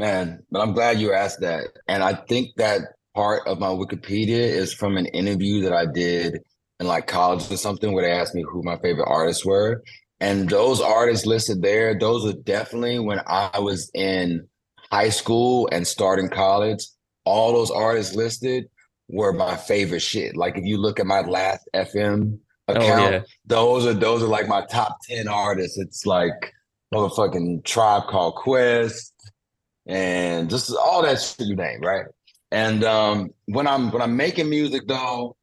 [0.00, 1.66] Man, but I'm glad you asked that.
[1.86, 2.80] And I think that
[3.14, 6.38] part of my Wikipedia is from an interview that I did
[6.78, 9.82] in like college or something where they asked me who my favorite artists were.
[10.20, 14.46] And those artists listed there, those are definitely when I was in
[14.90, 16.84] high school and starting college.
[17.24, 18.68] All those artists listed
[19.08, 20.36] were my favorite shit.
[20.36, 24.28] Like if you look at my last FM oh account, yeah those are those are
[24.28, 25.78] like my top 10 artists.
[25.78, 26.52] It's like
[26.94, 29.12] motherfucking Tribe Called Quest
[29.86, 32.06] and just all that shit you name, right?
[32.50, 35.36] And um when I'm when I'm making music though,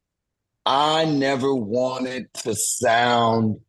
[0.65, 3.59] I never wanted to sound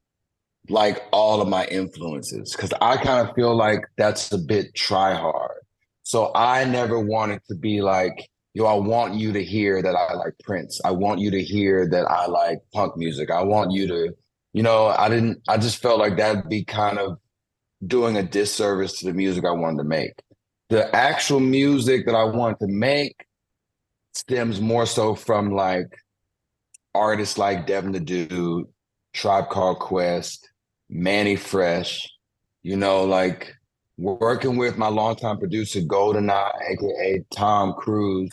[0.68, 5.14] like all of my influences because I kind of feel like that's a bit try
[5.14, 5.58] hard.
[6.02, 10.14] So I never wanted to be like, yo, I want you to hear that I
[10.14, 10.80] like Prince.
[10.84, 13.30] I want you to hear that I like punk music.
[13.30, 14.14] I want you to,
[14.52, 17.18] you know, I didn't, I just felt like that'd be kind of
[17.86, 20.14] doing a disservice to the music I wanted to make.
[20.70, 23.26] The actual music that I wanted to make
[24.14, 25.96] stems more so from like
[26.94, 28.66] artists like Devin the Dude,
[29.12, 30.47] Tribe Called Quest,
[30.88, 32.08] Mannie Fresh,
[32.62, 33.54] you know, like
[33.96, 38.30] working with my longtime producer, GoldenEye, aka Tom Cruz,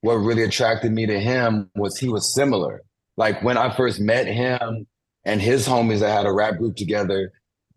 [0.00, 2.82] what really attracted me to him was he was similar.
[3.16, 4.86] Like when I first met him
[5.24, 7.32] and his homies that had a rap group together,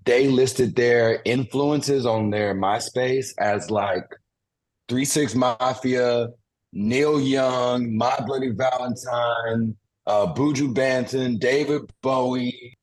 [0.05, 4.05] they listed their influences on their MySpace as like
[4.87, 6.29] Three Six Mafia,
[6.73, 9.75] Neil Young, My Bloody Valentine,
[10.07, 12.77] uh, Buju Banton, David Bowie,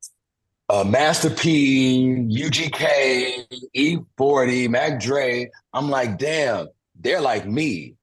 [0.68, 5.50] uh, Master P, UGK, E40, Mac Dre.
[5.72, 7.94] I'm like, damn, they're like me,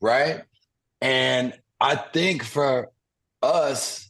[0.00, 0.42] right?
[1.00, 2.90] And I think for
[3.42, 4.08] us,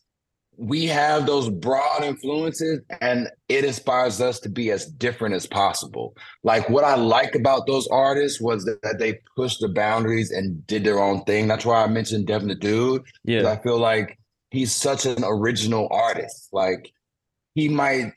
[0.58, 6.14] we have those broad influences and it inspires us to be as different as possible.
[6.44, 10.64] Like what I like about those artists was that, that they pushed the boundaries and
[10.66, 11.48] did their own thing.
[11.48, 13.02] That's why I mentioned Devin the Dude.
[13.24, 13.50] Yeah.
[13.50, 14.18] I feel like
[14.50, 16.50] he's such an original artist.
[16.52, 16.92] Like
[17.54, 18.12] he might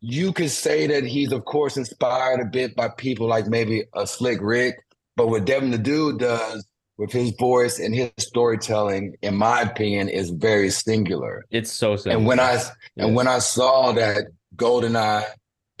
[0.00, 4.06] you could say that he's of course inspired a bit by people like maybe a
[4.06, 4.76] Slick Rick,
[5.16, 6.66] but what Devin the Dude does
[6.98, 11.44] with his voice and his storytelling, in my opinion, is very singular.
[11.50, 12.18] It's so simple.
[12.18, 12.70] And when I Yes.
[12.98, 15.24] and when I saw that GoldenEye,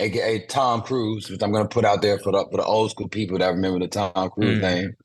[0.00, 3.08] aka Tom Cruz, which I'm gonna put out there for the for the old school
[3.08, 4.60] people that remember the Tom Cruz Mm.
[4.62, 4.96] name,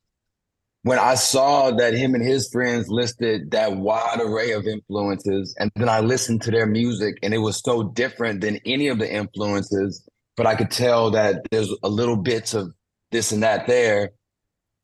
[0.83, 5.71] when I saw that him and his friends listed that wide array of influences, and
[5.75, 9.11] then I listened to their music, and it was so different than any of the
[9.11, 12.71] influences, but I could tell that there's a little bits of
[13.11, 14.11] this and that there.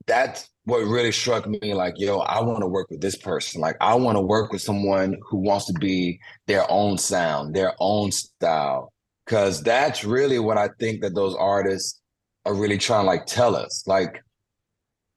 [0.06, 3.62] That's what really struck me like, yo, I want to work with this person.
[3.62, 7.74] Like, I want to work with someone who wants to be their own sound, their
[7.80, 8.92] own style.
[9.28, 12.00] Cause that's really what I think that those artists
[12.46, 13.84] are really trying to like tell us.
[13.88, 14.22] Like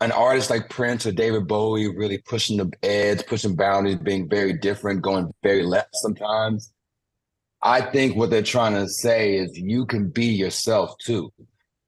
[0.00, 4.52] an artist like Prince or David Bowie really pushing the edge, pushing boundaries, being very
[4.52, 6.72] different, going very left sometimes.
[7.62, 11.32] I think what they're trying to say is you can be yourself too.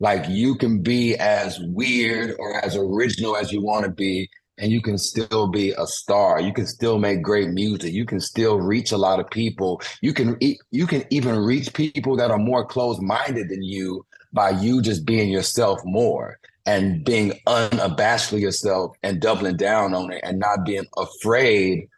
[0.01, 4.73] Like you can be as weird or as original as you want to be, and
[4.73, 6.41] you can still be a star.
[6.41, 7.93] You can still make great music.
[7.93, 9.81] You can still reach a lot of people.
[10.01, 14.83] You can you can even reach people that are more closed-minded than you by you
[14.83, 20.65] just being yourself more and being unabashedly yourself and doubling down on it and not
[20.65, 21.89] being afraid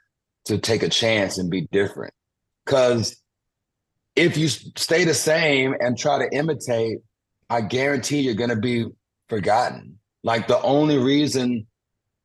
[0.45, 2.15] to take a chance and be different.
[2.65, 3.17] Because
[4.17, 6.99] if you stay the same and try to imitate,
[7.51, 8.87] I guarantee you're going to be
[9.29, 9.99] forgotten.
[10.23, 11.67] Like the only reason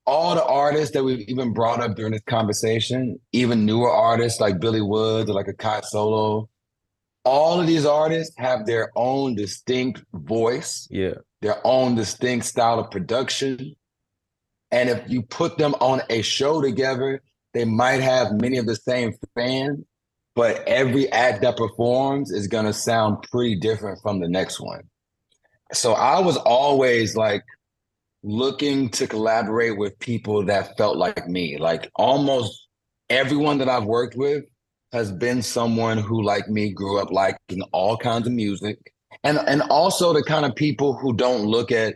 [0.06, 4.60] all the artists that we've even brought up during this conversation, even newer artists like
[4.60, 6.50] Billy Woods or like a Kai Solo,
[7.28, 11.16] all of these artists have their own distinct voice, yeah.
[11.42, 13.76] their own distinct style of production.
[14.72, 17.22] And if you put them on a show together,
[17.54, 19.84] they might have many of the same fans,
[20.36, 24.84] but every act that performs is going to sound pretty different from the next one.
[25.74, 27.44] So I was always like
[28.24, 31.58] looking to collaborate with people that felt like me.
[31.58, 32.68] Like almost
[33.10, 34.46] everyone that I've worked with
[34.92, 38.94] has been someone who, like me, grew up liking all kinds of music.
[39.24, 41.96] And and also the kind of people who don't look at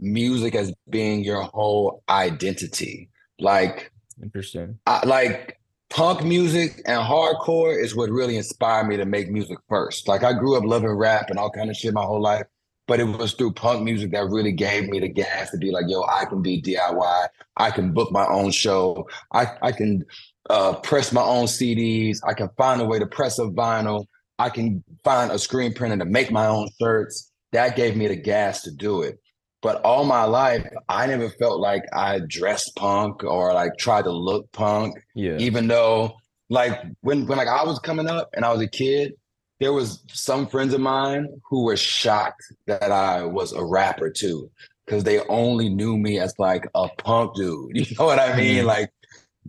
[0.00, 3.08] music as being your whole identity.
[3.38, 4.78] Like Interesting.
[4.86, 5.58] I, like
[5.90, 10.08] punk music and hardcore is what really inspired me to make music first.
[10.08, 12.46] Like I grew up loving rap and all kind of shit my whole life,
[12.86, 15.84] but it was through punk music that really gave me the gas to be like,
[15.88, 17.28] yo, I can be DIY.
[17.56, 19.08] I can book my own show.
[19.32, 20.04] I I can
[20.50, 22.18] uh, press my own CDs.
[22.26, 24.06] I can find a way to press a vinyl.
[24.38, 27.30] I can find a screen printer to make my own shirts.
[27.52, 29.18] That gave me the gas to do it.
[29.60, 34.10] But all my life, I never felt like I dressed punk or like tried to
[34.10, 35.36] look punk Yeah.
[35.38, 36.14] even though
[36.50, 39.12] like when when like I was coming up and I was a kid,
[39.60, 44.50] there was some friends of mine who were shocked that I was a rapper too,
[44.84, 47.70] because they only knew me as like a punk dude.
[47.76, 48.64] You know what I mean?
[48.64, 48.66] Mhm.
[48.66, 48.90] Like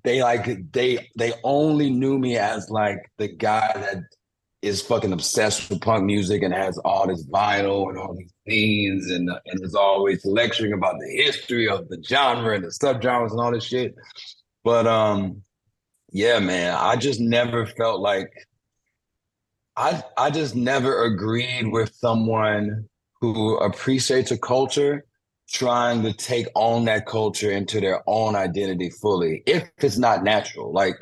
[0.03, 4.03] they like they they only knew me as like the guy that
[4.61, 9.11] is fucking obsessed with punk music and has all this vinyl and all these things
[9.11, 13.39] and and is always lecturing about the history of the genre and the subgenres and
[13.39, 13.95] all this shit.
[14.63, 15.41] But um,
[16.11, 18.31] yeah, man, I just never felt like
[19.75, 22.87] I I just never agreed with someone
[23.19, 25.05] who appreciates a culture
[25.49, 30.71] trying to take on that culture into their own identity fully if it's not natural.
[30.71, 30.95] Like,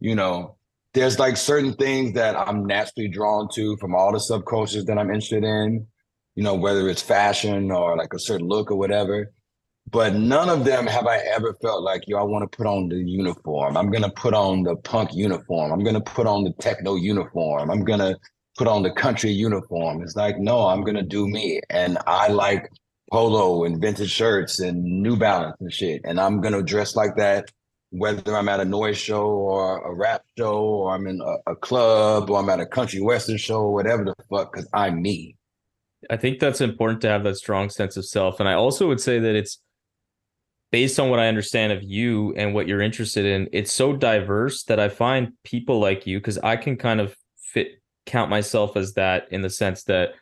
[0.00, 0.56] you know,
[0.92, 5.08] there's like certain things that I'm naturally drawn to from all the subcultures that I'm
[5.08, 5.86] interested in,
[6.34, 9.32] you know, whether it's fashion or like a certain look or whatever
[9.90, 12.88] but none of them have I ever felt like, yo, I want to put on
[12.88, 13.76] the uniform.
[13.76, 15.72] I'm gonna put on the punk uniform.
[15.72, 17.70] I'm gonna put on the techno uniform.
[17.70, 18.16] I'm gonna
[18.56, 20.02] put on the country uniform.
[20.02, 21.60] It's like, no, I'm gonna do me.
[21.70, 22.68] And I like
[23.14, 26.00] polo and vintage shirts and New Balance and shit.
[26.04, 27.48] And I'm gonna dress like that
[27.90, 31.54] whether I'm at a noise show or a rap show or I'm in a, a
[31.54, 35.36] club or I'm at a country western show or whatever the fuck, because I'm me.
[36.10, 38.40] I think that's important to have that strong sense of self.
[38.40, 39.60] And I also would say that it's
[40.72, 44.64] based on what I understand of you and what you're interested in, it's so diverse
[44.64, 48.94] that I find people like you, because I can kind of fit count myself as
[48.94, 50.14] that in the sense that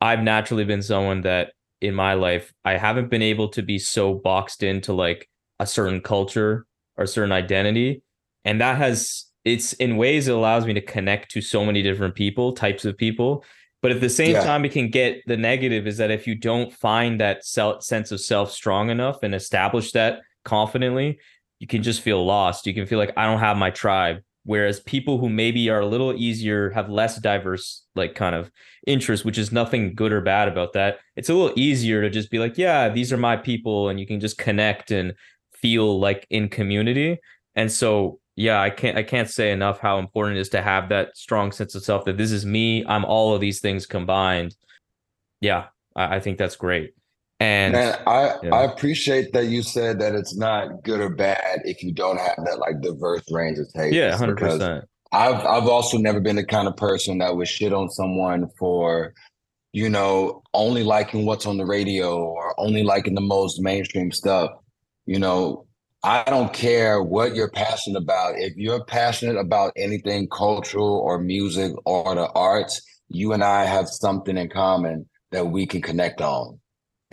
[0.00, 1.52] I've naturally been someone that
[1.84, 5.28] in my life I haven't been able to be so boxed into like
[5.60, 6.66] a certain culture
[6.96, 8.02] or a certain identity.
[8.44, 12.14] And that has it's in ways it allows me to connect to so many different
[12.14, 13.44] people, types of people.
[13.82, 14.42] But at the same Yeah.
[14.42, 18.10] time, it can get the negative is that if you don't find that self, sense
[18.12, 21.18] of self strong enough and establish that confidently,
[21.60, 22.66] you can just feel lost.
[22.66, 24.22] You can feel like I don't have my tribe.
[24.44, 28.50] Whereas people who maybe are a little easier, have less diverse, like kind of
[28.86, 30.98] interests, which is nothing good or bad about that.
[31.16, 34.06] It's a little easier to just be like, yeah, these are my people, and you
[34.06, 35.14] can just connect and
[35.54, 37.18] feel like in community.
[37.54, 40.90] And so, yeah, I can't I can't say enough how important it is to have
[40.90, 42.84] that strong sense of self that this is me.
[42.86, 44.54] I'm all of these things combined.
[45.40, 45.66] Yeah,
[45.96, 46.94] I, I think that's great.
[47.44, 48.54] And Man, I yeah.
[48.54, 52.38] I appreciate that you said that it's not good or bad if you don't have
[52.46, 53.94] that like diverse range of tastes.
[53.94, 54.86] yeah, hundred percent.
[55.12, 59.12] I've I've also never been the kind of person that would shit on someone for,
[59.72, 64.50] you know, only liking what's on the radio or only liking the most mainstream stuff.
[65.04, 65.66] You know,
[66.02, 68.38] I don't care what you're passionate about.
[68.38, 73.88] If you're passionate about anything cultural or music or the arts, you and I have
[73.88, 76.58] something in common that we can connect on.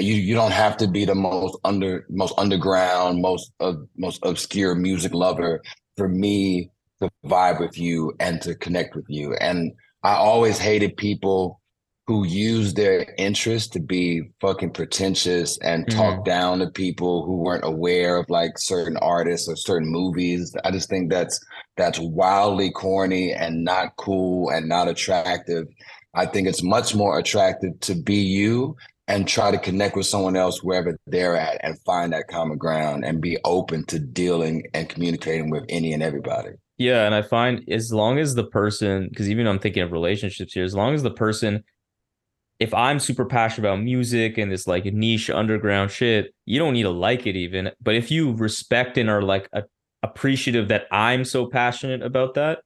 [0.01, 4.75] You you don't have to be the most under most underground, most uh, most obscure
[4.75, 5.61] music lover
[5.97, 6.71] for me
[7.01, 9.33] to vibe with you and to connect with you.
[9.35, 9.73] And
[10.03, 11.61] I always hated people
[12.07, 17.63] who use their interest to be fucking pretentious and talk down to people who weren't
[17.63, 20.53] aware of like certain artists or certain movies.
[20.65, 21.39] I just think that's
[21.77, 25.67] that's wildly corny and not cool and not attractive.
[26.13, 28.75] I think it's much more attractive to be you
[29.07, 33.03] and try to connect with someone else wherever they're at and find that common ground
[33.03, 36.51] and be open to dealing and communicating with any and everybody.
[36.77, 40.53] Yeah, and I find as long as the person, because even I'm thinking of relationships
[40.53, 41.63] here, as long as the person,
[42.59, 46.83] if I'm super passionate about music and this like niche underground shit, you don't need
[46.83, 47.71] to like it even.
[47.81, 49.63] But if you respect and are like a,
[50.03, 52.59] appreciative that I'm so passionate about that,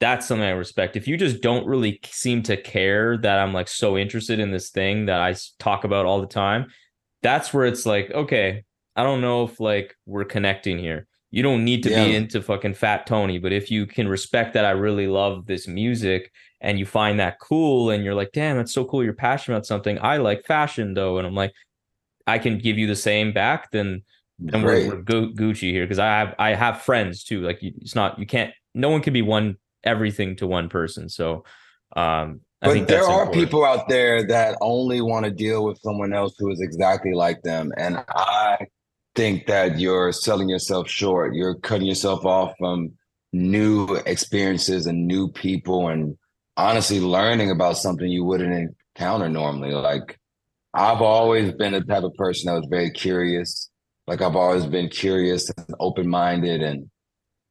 [0.00, 0.96] that's something I respect.
[0.96, 4.70] If you just don't really seem to care that I'm like so interested in this
[4.70, 6.68] thing that I talk about all the time,
[7.22, 8.64] that's where it's like, okay,
[8.96, 11.06] I don't know if like we're connecting here.
[11.30, 12.06] You don't need to Yeah.
[12.06, 15.68] be into fucking Fat Tony, but if you can respect that I really love this
[15.68, 19.58] music and you find that cool and you're like, damn, that's so cool you're passionate
[19.58, 19.98] about something.
[20.00, 21.18] I like fashion though.
[21.18, 21.52] And I'm like,
[22.26, 24.02] I can give you the same back, then
[24.38, 27.42] then we're, we're Gucci here because I have I have friends too.
[27.42, 31.08] Like it's not you can't no one can be one everything to one person.
[31.08, 31.44] So
[31.96, 33.34] um I But think there are important.
[33.34, 37.40] people out there that only want to deal with someone else who is exactly like
[37.42, 37.72] them.
[37.78, 38.66] And I
[39.14, 41.34] think that you're selling yourself short.
[41.34, 42.92] You're cutting yourself off from
[43.32, 46.18] new experiences and new people and
[46.56, 49.72] honestly learning about something you wouldn't encounter normally.
[49.72, 50.18] Like
[50.74, 53.70] I've always been the type of person that was very curious.
[54.06, 56.90] Like I've always been curious and open-minded and,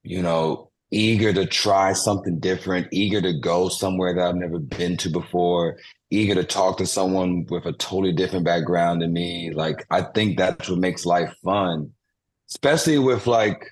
[0.04, 4.98] you know, eager to try something different, eager to go somewhere that I've never been
[4.98, 5.78] to before,
[6.10, 9.52] eager to talk to someone with a totally different background than me.
[9.54, 11.92] Like I think that's what makes life fun,
[12.50, 13.64] especially with like,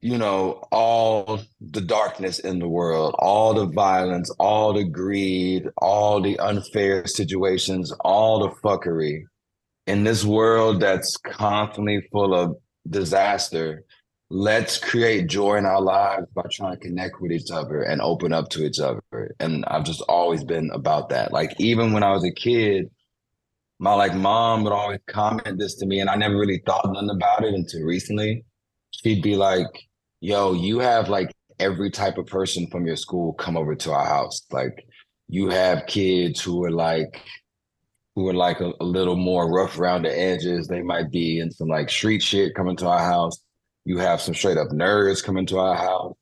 [0.00, 6.20] you know, all the darkness in the world, all the violence, all the greed, all
[6.20, 9.24] the unfair situations, all the fuckery
[9.88, 12.56] in this world that's constantly full of
[12.88, 13.84] disaster.
[14.30, 18.32] Let's create joy in our lives by trying to connect with each other and open
[18.32, 19.02] up to each other.
[19.40, 21.32] And I've just always been about that.
[21.32, 22.90] Like even when I was a kid,
[23.78, 27.10] my like mom would always comment this to me, and I never really thought nothing
[27.10, 28.44] about it until recently.
[28.90, 29.88] She'd be like,
[30.20, 34.06] "Yo, you have like every type of person from your school come over to our
[34.06, 34.42] house.
[34.50, 34.86] Like,
[35.28, 37.22] you have kids who are like,
[38.14, 40.66] who are like a, a little more rough around the edges.
[40.66, 43.38] They might be in some like street shit coming to our house.
[43.84, 46.14] You have some straight up nerds coming to our house.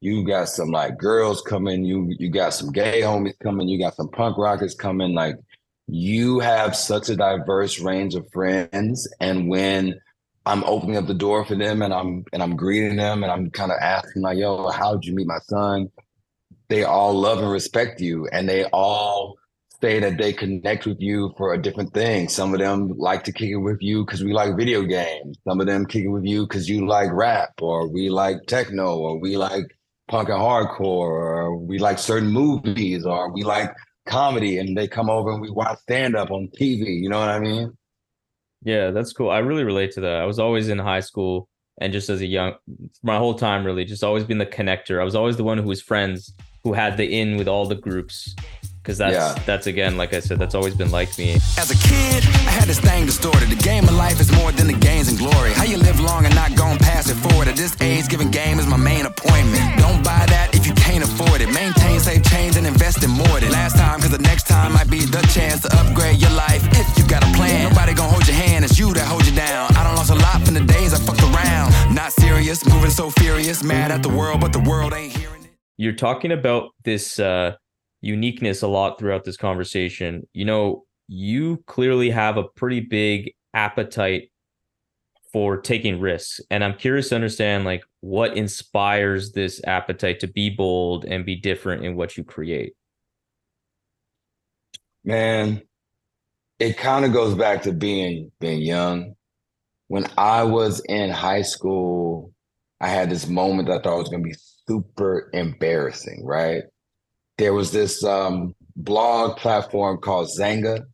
[0.00, 1.84] You got some like girls coming.
[1.84, 3.68] You you got some gay homies coming.
[3.68, 5.14] You got some punk rockers coming.
[5.14, 5.36] Like
[5.86, 9.98] you have such a diverse range of friends, and when
[10.46, 13.50] I'm opening up the door for them and I'm and I'm greeting them and I'm
[13.50, 15.90] kind of asking like, "Yo, how'd you meet my son?"
[16.68, 19.36] They all love and respect you, and they all
[19.84, 22.26] say that they connect with you for a different thing.
[22.26, 25.36] Some of them like to kick it with you because we like video games.
[25.46, 28.96] Some of them kick it with you because you like rap or we like techno
[28.96, 29.66] or we like
[30.08, 33.74] punk and hardcore or we like certain movies or we like
[34.06, 37.02] comedy and they come over and we watch stand up on TV.
[37.02, 37.76] You know what I mean?
[38.62, 39.28] Yeah, that's cool.
[39.28, 40.22] I really relate to that.
[40.22, 41.46] I was always in high school
[41.78, 42.54] and just as a young,
[43.02, 44.98] my whole time really, just always been the connector.
[44.98, 46.32] I was always the one who was friends
[46.62, 48.34] who had the in with all the groups.
[48.84, 49.32] Cause that's Yeah.
[49.46, 51.36] that's again, like I said, that's always been like me.
[51.56, 53.48] As a kid, I had this thing distorted.
[53.48, 55.52] The game of life is more than the gains and glory.
[55.54, 57.48] How you live long and not gon' pass it forward.
[57.48, 59.64] At this age, giving game is my main appointment.
[59.78, 61.48] Don't buy that if you can't afford it.
[61.48, 64.00] Maintain safe change and invest in more than last time.
[64.02, 66.62] Cause the next time might be the chance to upgrade your life.
[66.76, 68.66] If you got a plan, nobody gonna hold your hand.
[68.66, 69.74] It's you that hold you down.
[69.78, 71.72] I don't lost a lot from the days I fucked around.
[71.94, 73.64] Not serious, moving so furious.
[73.64, 75.52] Mad at the world, but the world ain't hearing it.
[75.78, 77.56] You're talking about this uh
[78.04, 80.26] uniqueness a lot throughout this conversation.
[80.32, 84.30] You know, you clearly have a pretty big appetite
[85.32, 86.40] for taking risks.
[86.50, 91.34] And I'm curious to understand like what inspires this appetite to be bold and be
[91.34, 92.74] different in what you create.
[95.02, 95.62] Man,
[96.58, 99.14] it kind of goes back to being being young.
[99.88, 102.32] When I was in high school,
[102.80, 104.36] I had this moment that I thought was going to be
[104.66, 106.62] super embarrassing, right?
[107.38, 110.84] There was this um, blog platform called Xanga,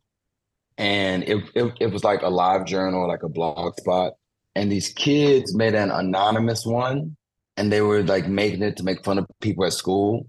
[0.77, 4.13] and it, it it was like a live journal, like a blog spot.
[4.55, 7.15] And these kids made an anonymous one,
[7.57, 10.27] and they were like making it to make fun of people at school.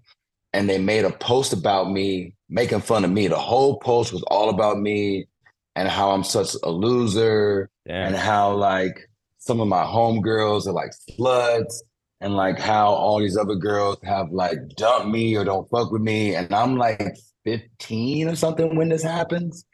[0.52, 3.26] And they made a post about me, making fun of me.
[3.26, 5.26] The whole post was all about me
[5.74, 9.08] and how I'm such a loser and how like
[9.38, 11.74] some of my homegirls are like sluts
[12.22, 16.02] and like how all these other girls have like dumped me or don't fuck with
[16.02, 16.36] me.
[16.36, 19.64] And I'm like 15 or something when this happens.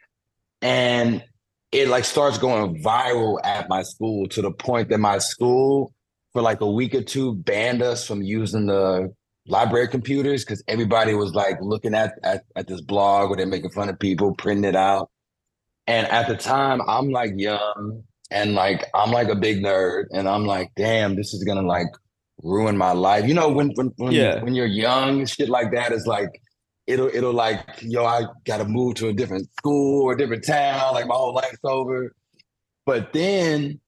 [0.63, 1.23] And
[1.71, 5.93] it like starts going viral at my school to the point that my school
[6.33, 9.13] for like a week or two banned us from using the
[9.45, 13.69] library computers because everybody was like looking at, at at this blog where they're making
[13.69, 15.11] fun of people, printing it out.
[15.85, 20.27] And at the time, I'm like young and like I'm like a big nerd, and
[20.27, 21.87] I'm like, damn, this is gonna like
[22.41, 23.25] ruin my life.
[23.27, 24.41] You know, when when when, Yeah.
[24.43, 26.41] when you're young, shit like that is like
[26.87, 30.93] it'll it'll like, yo, I gotta move to a different school or a different town,
[30.93, 32.15] like my whole life's over.
[32.85, 33.79] But then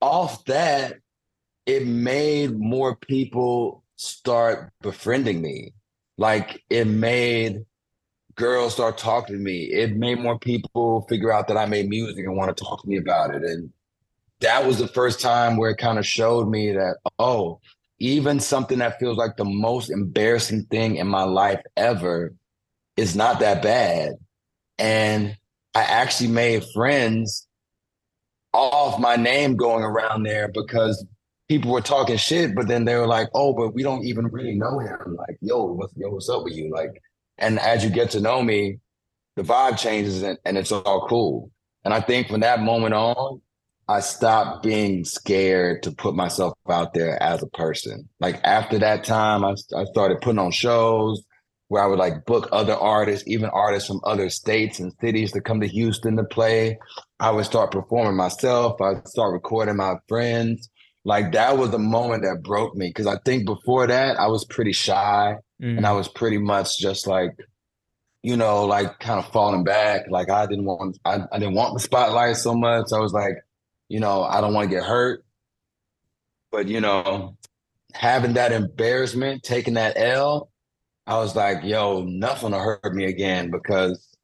[0.00, 0.94] off that,
[1.66, 5.72] it made more people start befriending me.
[6.18, 7.64] Like it made
[8.34, 9.64] girls start talking to me.
[9.64, 12.88] It made more people figure out that I made music and want to talk to
[12.88, 13.42] me about it.
[13.42, 13.70] And
[14.42, 17.60] that was the first time where it kind of showed me that, oh,
[17.98, 22.34] even something that feels like the most embarrassing thing in my life ever
[22.96, 24.14] is not that bad.
[24.78, 25.36] And
[25.74, 27.46] I actually made friends
[28.52, 31.04] off my name going around there because
[31.48, 34.54] people were talking shit, but then they were like, oh, but we don't even really
[34.54, 35.16] know him.
[35.16, 36.70] Like, yo, what's yo, what's up with you?
[36.70, 37.00] Like,
[37.38, 38.78] and as you get to know me,
[39.36, 41.50] the vibe changes and, and it's all cool.
[41.84, 43.40] And I think from that moment on,
[43.92, 48.08] I stopped being scared to put myself out there as a person.
[48.20, 51.22] Like after that time, I, I started putting on shows
[51.68, 55.40] where I would like book other artists, even artists from other states and cities to
[55.40, 56.78] come to Houston to play.
[57.20, 58.80] I would start performing myself.
[58.80, 60.68] I'd start recording my friends.
[61.04, 62.92] Like that was the moment that broke me.
[62.92, 65.76] Cause I think before that, I was pretty shy Mm.
[65.76, 67.36] and I was pretty much just like,
[68.24, 70.06] you know, like kind of falling back.
[70.10, 72.86] Like I didn't want, I, I didn't want the spotlight so much.
[72.92, 73.34] I was like,
[73.92, 75.22] you know, I don't want to get hurt.
[76.50, 77.36] But you know,
[77.92, 80.50] having that embarrassment, taking that L,
[81.06, 84.16] I was like, yo, nothing will hurt me again because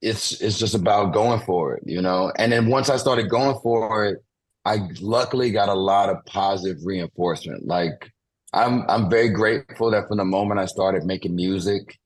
[0.00, 2.32] it's it's just about going for it, you know.
[2.38, 4.24] And then once I started going for it,
[4.64, 7.66] I luckily got a lot of positive reinforcement.
[7.66, 8.10] Like
[8.54, 11.98] I'm I'm very grateful that from the moment I started making music,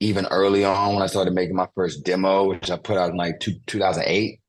[0.00, 3.16] even early on when I started making my first demo, which I put out in
[3.16, 4.40] like two, 2008,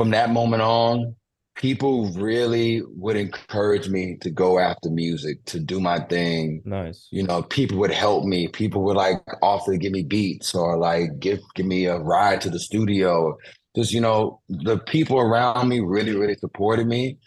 [0.00, 1.14] from that moment on,
[1.56, 6.62] people really would encourage me to go after music, to do my thing.
[6.64, 7.06] Nice.
[7.10, 8.48] You know, people would help me.
[8.48, 12.40] People would like offer to give me beats or like give give me a ride
[12.40, 13.36] to the studio.
[13.76, 17.18] Just, you know, the people around me really, really supported me.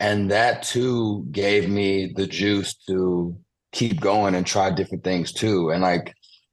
[0.00, 3.38] And that too gave me the juice to
[3.70, 5.70] keep going and try different things too.
[5.70, 6.12] And like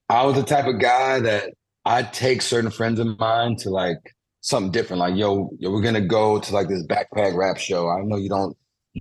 [0.09, 1.55] I was the type of guy that
[1.85, 4.14] I'd take certain friends of mine to like
[4.45, 4.99] something different.
[4.99, 7.89] Like, yo, yo, we're gonna go to like this backpack rap show.
[7.89, 8.55] I know you don't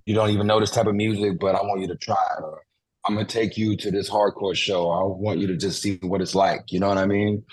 [0.07, 2.43] you don't even know this type of music, but I want you to try it.
[2.43, 2.63] Or
[3.07, 4.91] I'm gonna take you to this hardcore show.
[4.91, 6.73] I want you to just see what it's like.
[6.73, 7.45] You know what I mean?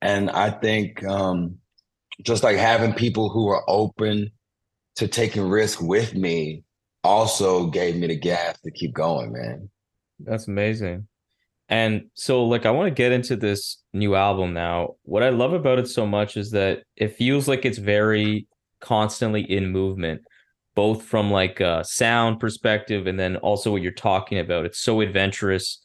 [0.00, 1.58] And I think um,
[2.22, 4.30] just like having people who are open
[4.96, 6.62] to taking risk with me
[7.02, 9.68] also gave me the gas to keep going, man.
[10.20, 11.08] That's amazing.
[11.70, 14.96] And so, like, I want to get into this new album now.
[15.04, 18.48] What I love about it so much is that it feels like it's very
[18.80, 20.22] constantly in movement,
[20.74, 24.66] both from like a sound perspective and then also what you're talking about.
[24.66, 25.80] It's so adventurous.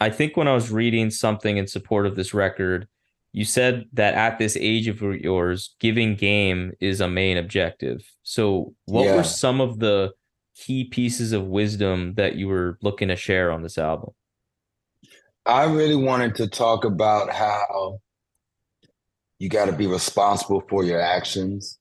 [0.00, 2.88] I think when I was reading something in support of this record,
[3.32, 8.00] you said that at this age of yours, giving game is a main objective.
[8.22, 9.16] So, what Yeah.
[9.16, 10.12] were some of the
[10.54, 14.10] key pieces of wisdom that you were looking to share on this album?
[15.46, 18.00] I really wanted to talk about how
[19.38, 21.78] you got to be responsible for your actions.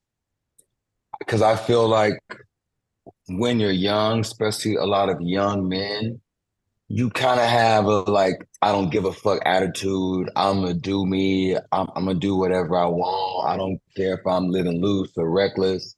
[1.17, 2.19] Because I feel like
[3.27, 6.21] when you're young, especially a lot of young men,
[6.89, 10.29] you kind of have a like, I don't give a fuck attitude.
[10.35, 11.55] I'm gonna do me.
[11.71, 13.49] I'm, I'm gonna do whatever I want.
[13.49, 15.95] I don't care if I'm living loose or reckless.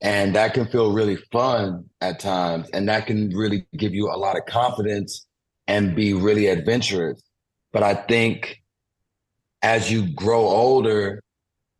[0.00, 2.68] And that can feel really fun at times.
[2.70, 5.26] And that can really give you a lot of confidence
[5.66, 7.22] and be really adventurous.
[7.72, 8.62] But I think
[9.62, 11.22] as you grow older,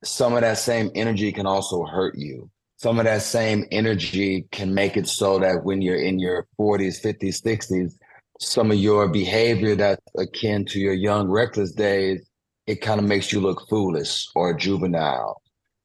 [0.03, 2.51] some of that same energy can also hurt you.
[2.77, 7.03] Some of that same energy can make it so that when you're in your 40s,
[7.03, 7.93] 50s, 60s,
[8.41, 12.27] some of your behavior that's akin to your young, reckless days,
[12.67, 15.41] it kind of makes you look foolish or juvenile.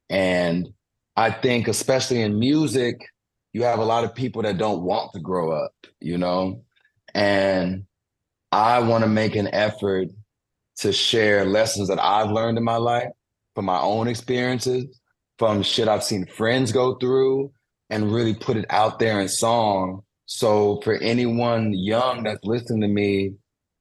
[0.10, 0.70] And
[1.16, 2.98] I think, especially in music,
[3.54, 6.64] you have a lot of people that don't want to grow up, you know?
[7.14, 7.86] And
[8.52, 10.08] I want to make an effort
[10.78, 13.10] to share lessons that I've learned in my life
[13.54, 14.86] from my own experiences,
[15.38, 17.52] from shit I've seen friends go through,
[17.90, 20.04] and really put it out there in song.
[20.26, 23.34] So for anyone young that's listening to me,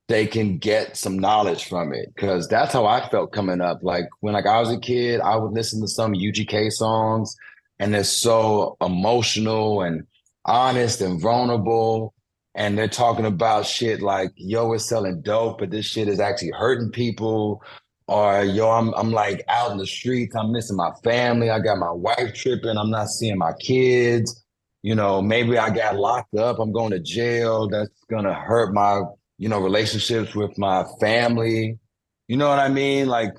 [0.08, 2.08] they can get some knowledge from it.
[2.16, 3.80] Cause that's how I felt coming up.
[3.82, 7.36] Like when like I was a kid, I would listen to some UGK songs
[7.78, 10.06] and they're so emotional and
[10.46, 12.14] honest and vulnerable
[12.58, 16.50] and they're talking about shit like yo we're selling dope but this shit is actually
[16.50, 17.62] hurting people.
[18.08, 20.34] Or yo I'm I'm like out in the streets.
[20.34, 21.50] I'm missing my family.
[21.50, 22.76] I got my wife tripping.
[22.76, 24.44] I'm not seeing my kids.
[24.82, 26.58] You know maybe I got locked up.
[26.58, 27.68] I'm going to jail.
[27.68, 29.02] That's gonna hurt my
[29.38, 31.78] you know relationships with my family.
[32.26, 33.06] You know what I mean?
[33.06, 33.34] Like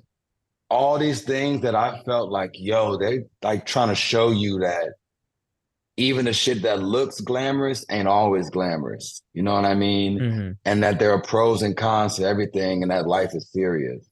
[0.69, 4.93] all these things that I felt like yo they like trying to show you that
[5.99, 9.21] even the shit that looks glamorous ain't always glamorous.
[9.33, 10.19] You know what I mean?
[10.19, 10.57] Mhm.
[10.63, 14.05] And that there are pros and cons to everything and that life is serious.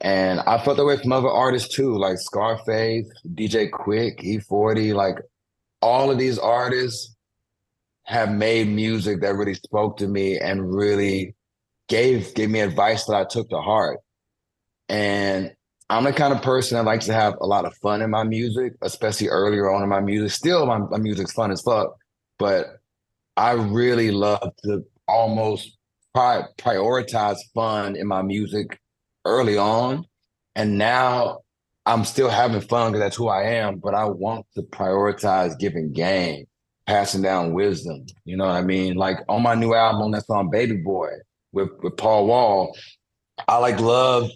[0.00, 5.18] And I felt that way from other artists too, like Scarface, DJ Quik, E40, like
[5.82, 7.16] all of these artists
[8.04, 11.34] have made music that really spoke to me and really
[11.88, 13.98] gave gave me advice that I took to heart.
[14.88, 15.55] And
[15.88, 18.24] I'm the kind of person that likes to have a lot of fun in my
[18.24, 20.32] music, especially earlier on in my music.
[20.32, 21.96] Still, my, my music's fun as fuck,
[22.38, 22.80] but
[23.36, 25.76] I really love to almost
[26.12, 28.80] pri- prioritize fun in my music
[29.24, 30.04] early on.
[30.56, 31.40] And now
[31.84, 35.92] I'm still having fun because that's who I am, but I want to prioritize giving
[35.92, 36.46] game,
[36.86, 38.06] passing down wisdom.
[38.24, 38.96] You know what I mean?
[38.96, 41.10] Like on my new album, that's on Baby Boy
[41.52, 42.76] with, with Paul Wall,
[43.46, 44.30] I like love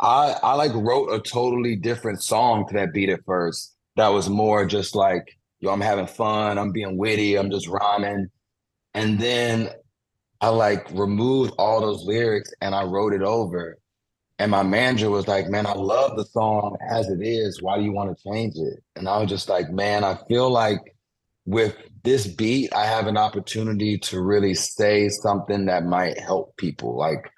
[0.00, 3.74] I I like wrote a totally different song to that beat at first.
[3.96, 8.28] That was more just like, yo, I'm having fun, I'm being witty, I'm just rhyming.
[8.94, 9.70] And then
[10.40, 13.78] I like removed all those lyrics and I wrote it over.
[14.38, 17.62] And my manager was like, Man, I love the song as it is.
[17.62, 18.82] Why do you want to change it?
[18.94, 20.94] And I was just like, Man, I feel like
[21.46, 26.96] with this beat, I have an opportunity to really say something that might help people.
[26.96, 27.30] Like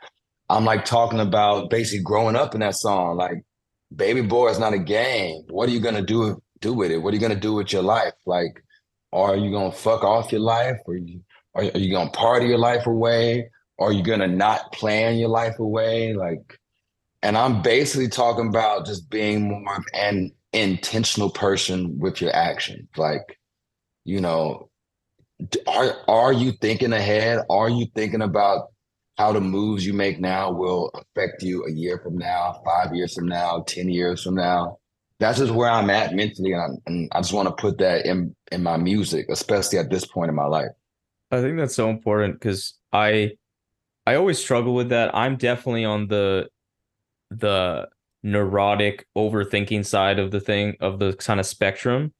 [0.49, 3.17] I'm like talking about basically growing up in that song.
[3.17, 3.43] Like,
[3.95, 5.43] baby boy is not a game.
[5.51, 6.99] What are you gonna do do with it?
[6.99, 8.15] What are you gonna do with your life?
[8.27, 8.63] Like,
[9.13, 11.21] are you gonna fuck off your life, or you
[11.55, 13.51] are, are you gonna party your life away?
[13.79, 16.13] Or are you gonna not plan your life away?
[16.15, 16.59] Like,
[17.23, 22.89] and I'm basically talking about just being more an intentional person with your actions.
[22.97, 23.39] Like,
[24.05, 24.71] you know,
[25.67, 27.41] are are you thinking ahead?
[27.51, 28.69] Are you thinking about
[29.19, 33.15] how the moves you make now will affect you a year from now, five years
[33.15, 34.79] from now, 10 years from now.
[35.19, 36.53] That's just where I'm at mentally.
[36.53, 39.91] And, I'm, and I just want to put that in, in my music, especially at
[39.91, 40.71] this point in my life.
[41.33, 43.33] I think that's so important because I
[44.07, 45.15] I always struggle with that.
[45.15, 46.49] I'm definitely on the
[47.31, 47.89] the
[48.23, 52.15] neurotic overthinking side of the thing of the kind of spectrum.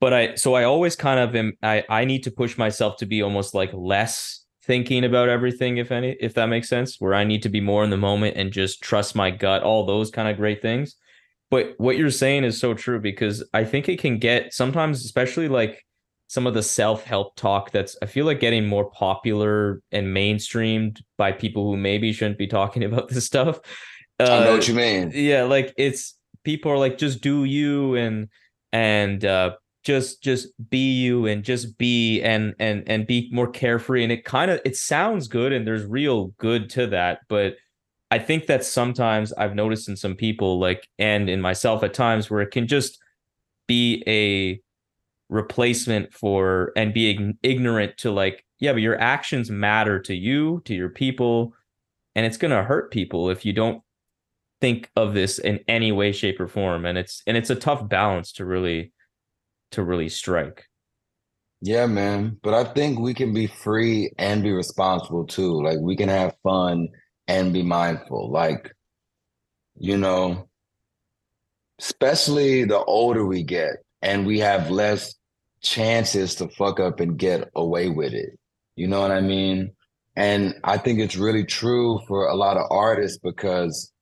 [0.00, 3.06] But I so I always kind of am I I need to push myself to
[3.06, 7.24] be almost like less thinking about everything if any if that makes sense where i
[7.24, 10.28] need to be more in the moment and just trust my gut all those kind
[10.28, 10.96] of great things
[11.50, 15.48] but what you're saying is so true because i think it can get sometimes especially
[15.48, 15.84] like
[16.28, 21.32] some of the self-help talk that's i feel like getting more popular and mainstreamed by
[21.32, 23.60] people who maybe shouldn't be talking about this stuff
[24.20, 25.10] I know Uh, what you mean.
[25.14, 28.28] yeah like it's people are like just do you and
[28.72, 34.02] and uh just just be you and just be and and and be more carefree.
[34.02, 37.56] And it kind of it sounds good and there's real good to that but
[38.10, 42.28] i think that sometimes i've noticed in some people like and in myself at times
[42.28, 42.98] where it can just
[43.68, 44.60] be a
[45.32, 50.74] replacement for and be ignorant to like yeah but your actions matter to you to
[50.74, 51.54] your people
[52.14, 53.82] and it's going to hurt people if you don't
[54.60, 56.84] think of this in any way shape or form.
[56.84, 58.92] And it's and it's a tough balance to really
[59.70, 60.64] to really strike
[61.60, 62.38] Yeah, man.
[62.42, 65.62] But I think we can be free and be responsible too.
[65.62, 66.88] Like we can have fun
[67.28, 68.30] and be mindful.
[68.30, 68.74] Like,
[69.78, 70.48] you know,
[71.78, 75.14] especially the older we get and we have less
[75.62, 78.38] chances to fuck up and get away with it.
[78.76, 79.72] You know what I mean?
[80.16, 83.92] And I think it's really true for a lot of artists because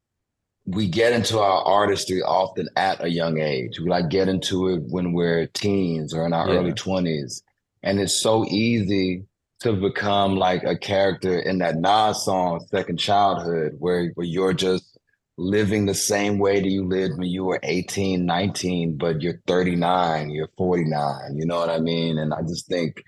[0.71, 3.81] we get into our artistry often at a young age.
[3.81, 6.59] We like get into it when we're teens or in our Yeah.
[6.59, 7.43] early 20s.
[7.83, 9.25] And it's so easy
[9.61, 14.99] to become like a character in that Nas song, Second Childhood, where, where you're just
[15.39, 20.31] living the same way that you lived when you were 18, 19, but you're 39,
[20.31, 21.37] you're 49.
[21.37, 22.19] You know what I mean?
[22.19, 23.03] And I just think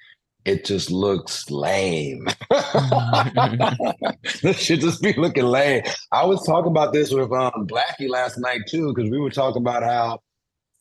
[0.45, 2.27] it just looks lame.
[4.43, 5.83] this should just be looking lame.
[6.13, 9.63] I was talking about this with um Blackie last night too, because we were talking
[9.63, 10.21] about how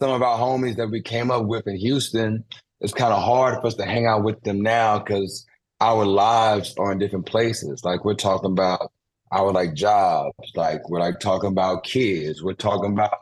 [0.02, 2.44] some of our homies that we came up with in Houston,
[2.80, 5.46] it's kind of hard for us to hang out with them now because
[5.82, 7.84] our lives are in different places.
[7.84, 8.92] Like we're talking about
[9.32, 13.14] our like jobs, like we're like talking about kids, we're talking about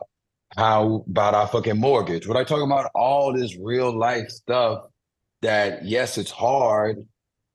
[0.56, 4.84] how about our fucking mortgage, we're like talking about all this real life stuff
[5.42, 7.06] that yes, it's hard,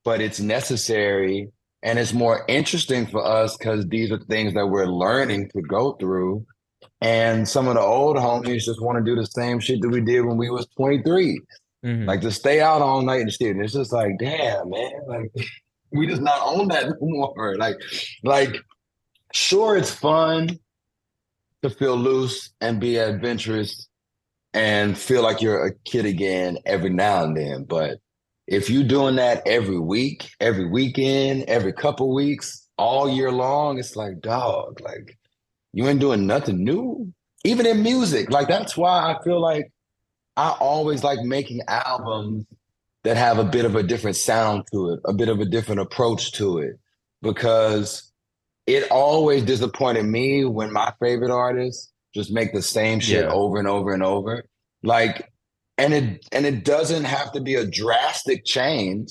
[0.03, 1.49] but it's necessary
[1.81, 5.93] and it's more interesting for us because these are things that we're learning to go
[5.93, 6.45] through.
[7.01, 9.99] And some of the old homies just want to do the same shit that we
[9.99, 11.39] did when we was 23.
[11.83, 12.07] Mhm.
[12.07, 13.55] Like to stay out all night and shit.
[13.55, 15.31] And it's just like, damn, man, like
[15.91, 17.55] we just not own that no more.
[17.57, 17.75] Like,
[18.23, 18.55] like,
[19.33, 20.57] sure, it's fun
[21.61, 23.89] to feel loose and be adventurous
[24.53, 27.63] and feel like you're a kid again every now and then.
[27.63, 27.99] But
[28.47, 33.95] if you're doing that every week, every weekend, every couple weeks, all year long, it's
[33.95, 35.17] like, dog, like
[35.73, 37.13] you ain't doing nothing new.
[37.45, 39.71] Even in music, like that's why I feel like
[40.37, 42.45] I always like making albums
[43.03, 45.81] that have a bit of a different sound to it, a bit of a different
[45.81, 46.79] approach to it,
[47.21, 48.11] because
[48.65, 53.31] it always disappointed me when my favorite artists just make the same shit Yeah.
[53.31, 54.45] over and over and over.
[54.83, 55.29] Like,
[55.77, 59.09] and it and it doesn't have to be a drastic change,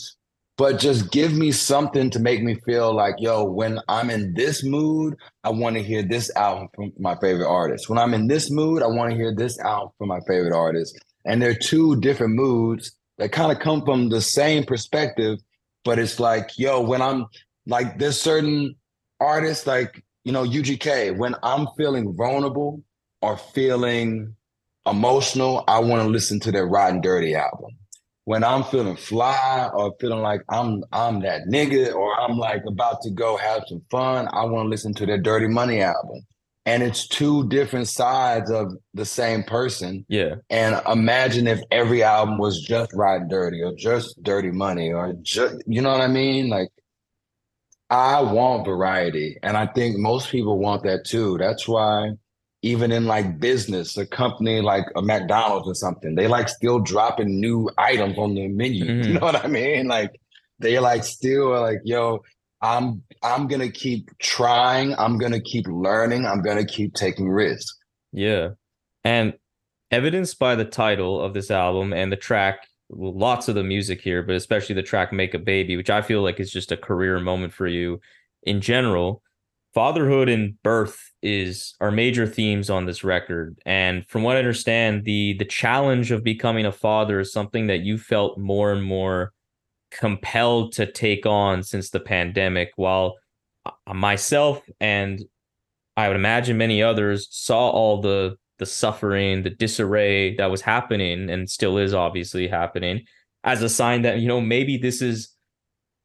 [0.56, 4.62] but just give me something to make me feel like, yo, when I'm in this
[4.64, 7.88] mood, I want to hear this album from my favorite artist.
[7.88, 10.96] When I'm in this mood, I want to hear this album from my favorite artist.
[11.24, 15.38] And they're two different moods that kind of come from the same perspective,
[15.84, 17.26] but it's like, yo, when I'm
[17.66, 18.74] like, there's certain
[19.20, 22.82] artists like, you know, UGK, when I'm feeling vulnerable
[23.22, 24.34] or feeling
[24.86, 27.70] emotional, I want to listen to their Riding Dirty album.
[28.24, 33.02] When I'm feeling fly or feeling like I'm I'm that nigga or I'm like about
[33.02, 36.24] to go have some fun, I want to listen to their Dirty Money album.
[36.64, 40.04] And it's two different sides of the same person.
[40.08, 45.12] yeah And imagine if every album was just Riding Dirty or just Dirty Money or
[45.22, 46.48] just, you know what I mean?
[46.48, 46.68] Like,
[47.90, 49.38] I want variety.
[49.42, 51.36] And I think most people want that too.
[51.38, 52.12] That's why,
[52.62, 57.40] even in like business, a company like a McDonald's or something, they like still dropping
[57.40, 58.84] new items on the menu.
[59.02, 59.20] You Mhm.
[59.20, 59.88] know what I mean?
[59.88, 60.20] Like,
[60.60, 62.22] they like still like, yo,
[62.60, 64.94] I'm I'm gonna keep trying.
[64.94, 66.24] I'm gonna keep learning.
[66.26, 67.76] I'm gonna keep taking risks.
[68.12, 68.50] Yeah.
[69.04, 69.34] And
[69.90, 74.22] evidenced by the title of this album and the track, lots of the music here,
[74.22, 77.18] but especially the track Make a Baby, which I feel like is just a career
[77.18, 78.00] moment for you
[78.44, 79.22] in general.
[79.74, 83.58] Fatherhood and birth is are major themes on this record.
[83.64, 87.80] And from what I understand, the the challenge of becoming a father is something that
[87.80, 89.32] you felt more and more
[89.90, 93.16] compelled to take on since the pandemic, while
[93.64, 95.22] uh, myself and
[95.96, 101.30] I would imagine many others saw all the the suffering, the disarray that was happening
[101.30, 103.04] and still is obviously happening
[103.44, 105.34] as a sign that you know maybe this is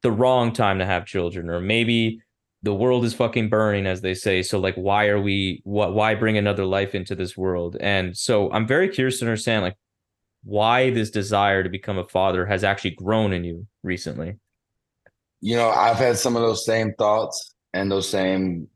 [0.02, 2.20] the wrong time to have children or maybe
[2.62, 4.42] the world is fucking burning as they say.
[4.42, 7.76] So like why are we what why bring another life into this world?
[7.80, 9.76] And so i'm very curious to understand like
[10.44, 14.36] why this desire to become a father has actually grown in you recently.
[15.40, 18.68] You know, I've had some of those same thoughts and those same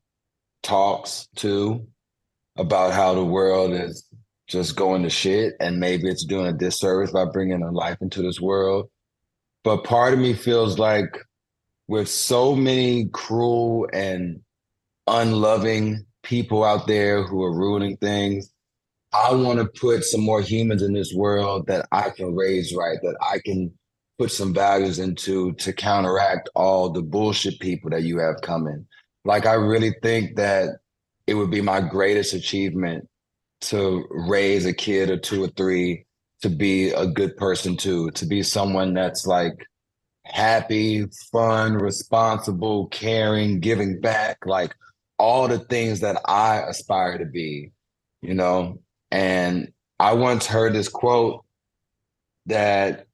[0.62, 1.86] talks too
[2.56, 4.06] about how the world is
[4.46, 8.22] just going to shit and maybe it's doing a disservice by bringing a life into
[8.22, 8.90] this world.
[9.64, 11.16] But part of me feels like
[11.88, 14.40] with so many cruel and
[15.06, 18.52] unloving people out there who are ruining things,
[19.12, 22.98] I want to put some more humans in this world that I can raise right,
[23.02, 23.72] that I can
[24.18, 28.86] put some values into to counteract all the bullshit people that you have coming.
[29.24, 30.78] Like, I really think that
[31.26, 33.08] it would be my greatest achievement
[33.62, 36.04] to raise a kid or two or three
[36.40, 39.66] to be a good person too, to be someone that's like
[40.32, 44.74] happy, fun, responsible, caring, giving back, like
[45.18, 47.70] all the things that I aspire to be,
[48.22, 48.80] you know?
[49.10, 51.44] And I once heard this quote
[52.46, 53.06] that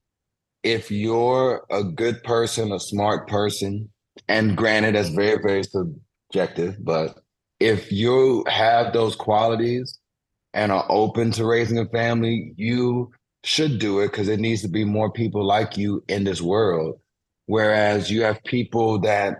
[0.62, 3.90] if you're a good person, a smart person,
[4.28, 7.18] and granted, that's very, very subjective, but
[7.58, 9.98] if you have those qualities
[10.54, 13.10] and are open to raising a family, you
[13.42, 17.00] should do it because it needs to be more people like you in this world.
[17.48, 19.38] Whereas you have people that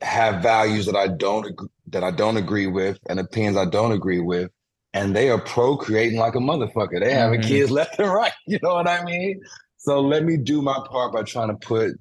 [0.00, 1.46] have values that I don't
[1.88, 4.50] that I don't agree with and opinions I don't agree with,
[4.94, 7.00] and they are procreating like a motherfucker.
[7.00, 7.48] They having Mhm.
[7.48, 8.32] kids left and right.
[8.46, 9.42] You know what I mean?
[9.76, 11.92] So let me do my part by trying to put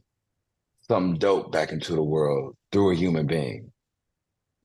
[0.82, 3.70] something dope back into the world through a human being.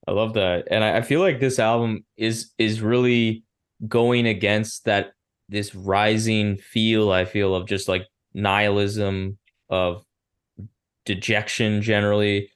[0.07, 0.69] I love that.
[0.71, 3.43] And I, I feel like this album is is really
[3.89, 5.13] going against that
[5.49, 9.39] this rising feel I feel of just like nihilism
[9.69, 10.05] of
[11.05, 12.51] dejection generally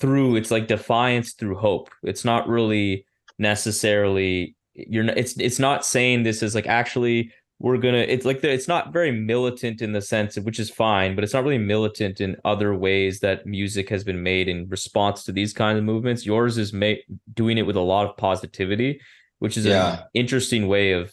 [0.00, 1.90] through it's like defiance through hope.
[2.02, 3.04] It's not really
[3.38, 8.40] necessarily you're not, it's it's not saying this is like actually we're gonna it's like
[8.40, 11.42] the, it's not very militant in the sense of, which is fine but it's not
[11.44, 15.78] really militant in other ways that music has been made in response to these kinds
[15.78, 17.00] of movements yours is made
[17.34, 19.00] doing it with a lot of positivity
[19.40, 19.94] which is Yeah.
[19.94, 21.12] an interesting way of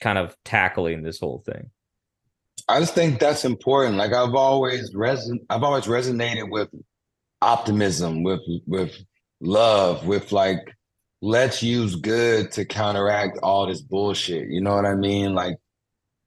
[0.00, 1.70] kind of tackling this whole thing
[2.68, 3.96] I just think that's important.
[3.96, 6.68] Like I've always reson I've always resonated with
[7.42, 8.96] optimism, with with
[9.40, 10.74] love, with like
[11.20, 14.48] let's use good to counteract all this bullshit.
[14.48, 15.34] You know what I mean?
[15.34, 15.56] Like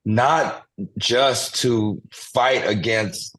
[0.06, 0.64] not
[0.98, 3.36] just to fight against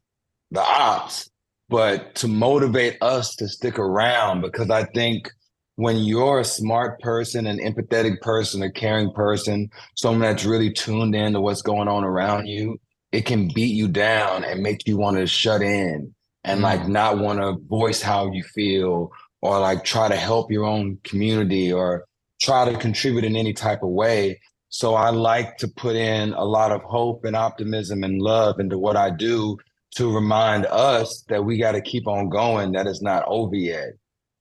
[0.51, 1.29] the ops,
[1.69, 5.31] but to motivate us to stick around because I think
[5.75, 11.15] when you're a smart person, an empathetic person, a caring person, someone that's really tuned
[11.15, 12.77] in to what's going on around you,
[13.11, 17.17] it can beat you down and make you want to shut in and like not
[17.17, 22.05] want to voice how you feel or like try to help your own community or
[22.41, 24.39] try to contribute in any type of way.
[24.69, 28.77] So I like to put in a lot of hope and optimism and love into
[28.77, 29.57] what I do
[29.95, 33.89] to remind us that we got to keep on going, that it's not over yet,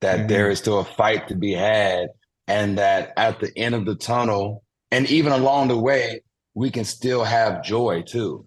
[0.03, 0.29] that Mhm.
[0.29, 2.09] there is still a fight to be had,
[2.47, 6.21] and that at the end of the tunnel, and even along the way,
[6.55, 8.45] we can still have joy too.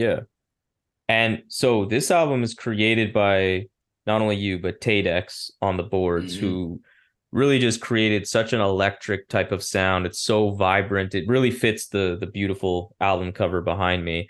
[0.00, 0.20] Yeah.
[1.08, 3.66] And so this album is created by
[4.06, 6.40] not only you, but Taydex on the boards, Mhm.
[6.40, 6.80] who
[7.32, 10.06] really just created such an electric type of sound.
[10.06, 11.14] It's so vibrant.
[11.14, 14.28] It really fits the the beautiful album cover behind me.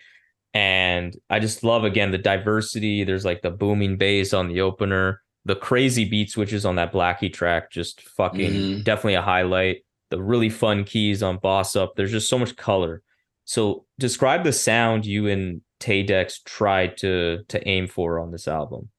[0.52, 3.04] And I just love again the diversity.
[3.04, 7.32] There's like the booming bass on the opener, the crazy beat switches on that Blackie
[7.32, 8.84] track, just fucking Mhm.
[8.84, 9.84] definitely a highlight.
[10.10, 11.94] The really fun keys on Boss Up.
[11.94, 13.02] There's just so much color.
[13.50, 18.90] So describe the sound you and Taydex tried to to aim for on this album.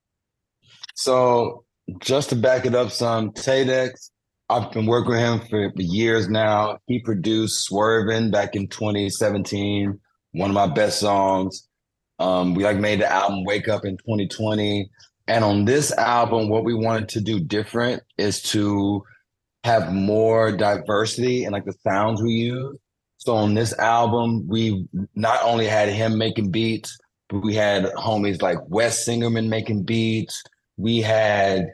[0.93, 1.63] So
[2.01, 4.09] just to back it up some, Taydex,
[4.49, 6.79] I've been working with him for years now.
[6.87, 9.97] He produced Swervin' back in 2017,
[10.33, 11.69] one of my best songs.
[12.19, 14.89] Um, we like made the album Wake Up in 2020.
[15.29, 19.01] And on this album, what we wanted to do different is to
[19.63, 22.77] have more diversity in like the sounds we use.
[23.23, 26.97] So on this album, we not only had him making beats,
[27.29, 30.43] but we had homies like Wes Singerman making beats.
[30.77, 31.67] We had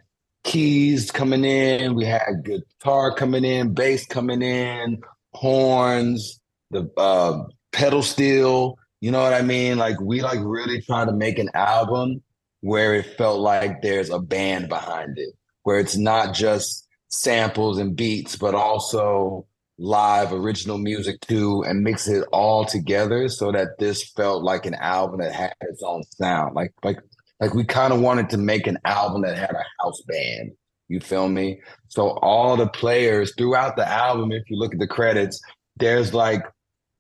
[0.44, 5.02] keys coming in, we had guitar coming in, bass coming in,
[5.36, 6.42] horns,
[6.72, 8.78] the uh, pedal steel.
[9.00, 9.78] You know what I mean?
[9.78, 12.22] Like we like really trying to make an album
[12.60, 15.30] where it felt like there's a band behind it,
[15.64, 19.48] where it's not just samples and beats, but also
[19.78, 24.76] live original music too, and mix it all together so that this felt like an
[24.76, 26.56] album that had its own sound.
[26.56, 26.98] Like like
[27.40, 30.52] Like we kind of wanted to make an album that had a house band.
[30.88, 31.60] You feel me?
[31.90, 35.42] So all the players throughout the album, if you look at the credits,
[35.76, 36.44] there's like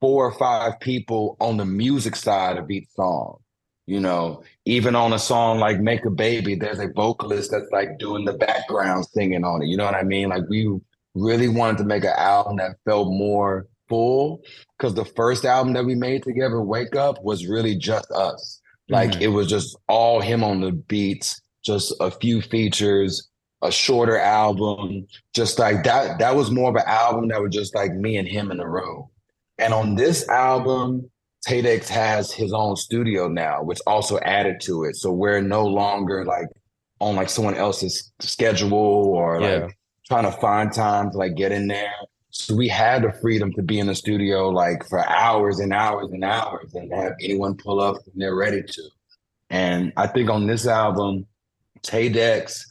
[0.01, 3.37] four or five people on the music side of each song.
[3.85, 7.97] You know, even on a song like Make a Baby, there's a vocalist that's like
[7.97, 9.67] doing the background singing on it.
[9.67, 10.27] You know what I mean?
[10.27, 10.77] Like we
[11.17, 14.41] really wanted to make an album that felt more full
[14.77, 18.61] because the first album that we made together, Wake Up, was really just us.
[18.89, 19.21] Like Mhm.
[19.21, 23.29] it was just all him on the beats, just a few features,
[23.61, 26.19] a shorter album, just like that.
[26.19, 28.67] That was more of an album that was just like me and him in a
[28.67, 29.09] row.
[29.57, 31.09] And on this album,
[31.47, 34.95] Taydex has his own studio now, which also added to it.
[34.97, 36.47] So we're no longer like
[36.99, 39.55] on like someone else's schedule or Yeah.
[39.65, 39.76] like
[40.07, 41.93] trying to find time to like get in there.
[42.29, 46.09] So we had the freedom to be in the studio like for hours and hours
[46.11, 48.81] and hours and have anyone pull up when they're ready to.
[49.49, 51.25] And I think on this album,
[51.81, 52.61] Taydex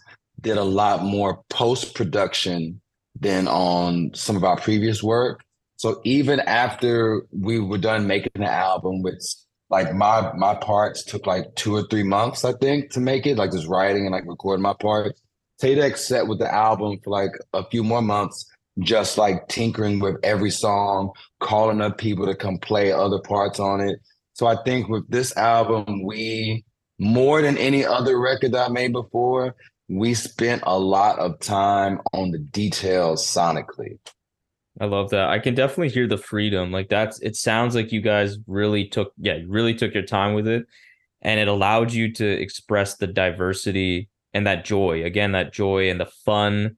[0.41, 2.81] did a lot more post production
[3.19, 5.43] than on some of our previous work.
[5.77, 9.23] So even after we were done making the album, which
[9.69, 13.37] like my my parts took like two or three months, I think, to make it,
[13.37, 15.21] like just writing and like recording my parts.
[15.61, 18.47] Taydex sat with the album for like a few more months,
[18.81, 23.81] just like tinkering with every song, calling up people to come play other parts on
[23.81, 23.99] it.
[24.35, 26.65] So I think with this album, we
[26.99, 29.55] more than any other record that I made before,
[29.89, 33.99] we spent a lot of time on the details sonically.
[34.79, 35.31] I love that.
[35.31, 36.71] I can definitely hear the freedom.
[36.71, 40.47] Like that's it sounds like you guys really took yeah, really took your time with
[40.47, 40.67] it
[41.23, 45.03] and it allowed you to express the diversity and that joy.
[45.03, 46.77] Again, that joy and the fun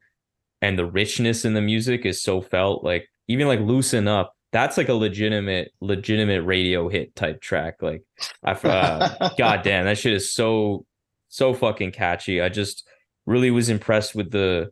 [0.63, 4.33] and the richness in the music is so felt like even like loosen up.
[4.53, 8.03] That's like a legitimate legitimate radio hit type track like
[8.45, 10.87] I uh, god damn that shit is so
[11.29, 12.41] so fucking catchy.
[12.41, 12.87] I just
[13.27, 14.71] really was impressed with the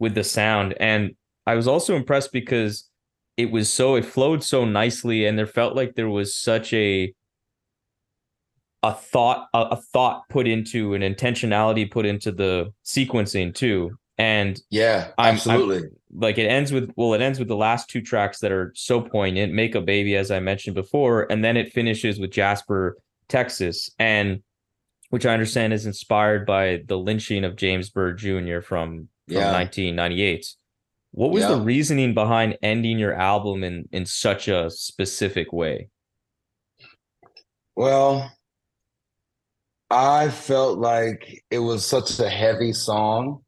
[0.00, 1.14] with the sound and
[1.46, 2.90] I was also impressed because
[3.36, 7.14] it was so it flowed so nicely and there felt like there was such a
[8.84, 13.90] a thought a, a thought put into an intentionality put into the sequencing too.
[14.18, 15.88] And Yeah, I'm- I'm- absolutely.
[16.12, 19.00] like it ends with well it ends with the last two tracks that are so
[19.00, 22.96] poignant make a baby as i mentioned before and then it finishes with jasper
[23.28, 23.90] texas.
[23.98, 24.42] And
[25.10, 29.50] which i understand is inspired by the lynching of james byrd jr from, from Yeah.
[29.52, 30.46] 1998
[31.10, 35.88] what was the reasoning behind ending your album in in such a specific way?
[37.76, 38.32] Well,
[39.94, 43.42] I felt like it was such a heavy song.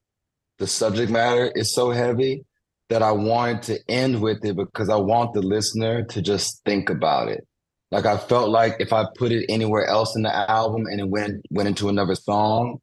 [0.59, 2.45] The subject matter is so heavy
[2.89, 6.89] that I wanted to end with it because I want the listener to just think
[6.89, 7.45] about it.
[7.91, 11.09] Like I felt like if I put it anywhere else in the album and it
[11.09, 12.79] went went into another song,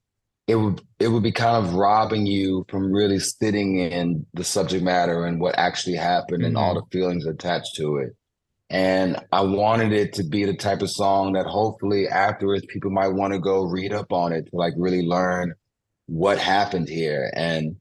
[0.47, 4.84] it would it would be kind of robbing you from really sitting in the subject
[4.84, 6.86] matter and what actually happened and all mm-hmm.
[6.91, 8.09] the feelings attached to it.
[8.70, 13.09] And I wanted it to be the type of song that hopefully afterwards people might
[13.09, 15.53] want to go read up on it to like really learn
[16.07, 17.32] what happened here.
[17.36, 17.76] And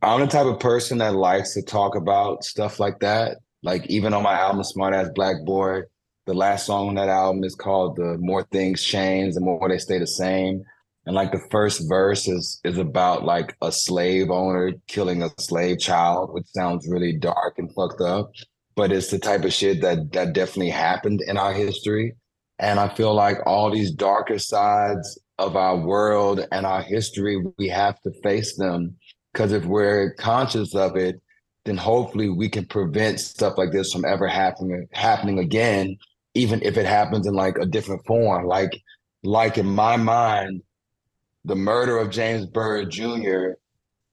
[0.00, 3.38] I'm the type of person that likes to talk about stuff like that.
[3.62, 5.86] Like even on my album, Smart Ass Blackboard,
[6.26, 9.78] the last song on that album is called The More Things Change, the more they
[9.78, 10.62] stay the same.
[11.06, 15.78] And like the first verse is is about like a slave owner killing a slave
[15.80, 18.30] child, which sounds really dark and fucked up.
[18.78, 22.14] But it's the type of shit that that definitely happened in our history.
[22.60, 27.68] And I feel like all these darker sides of our world and our history, we
[27.70, 28.94] have to face them.
[29.32, 31.20] Because if we're conscious of it,
[31.64, 35.96] then hopefully we can prevent stuff like this from ever happening happening again,
[36.34, 38.46] even if it happens in like a different form.
[38.46, 38.80] Like,
[39.24, 40.62] like in my mind,
[41.44, 43.54] the murder of James Byrd Jr.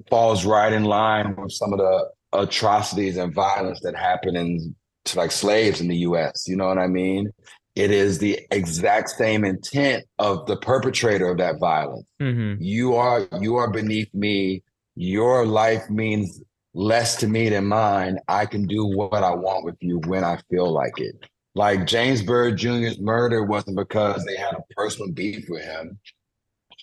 [0.10, 4.76] falls right in line with some of the atrocities and violence that happen in
[5.06, 6.48] to like slaves in the US.
[6.48, 7.32] You know what I mean?
[7.76, 12.08] It is the exact same intent of the perpetrator of that violence.
[12.22, 12.62] mm-hmm.
[12.62, 14.64] You are you are beneath me.
[14.96, 16.42] Your life means
[16.74, 18.20] less to me than mine.
[18.28, 21.16] I can do what I want with you when I feel like it.
[21.54, 26.00] Like James Byrd Jr.'s murder wasn't because they had a personal beef with him.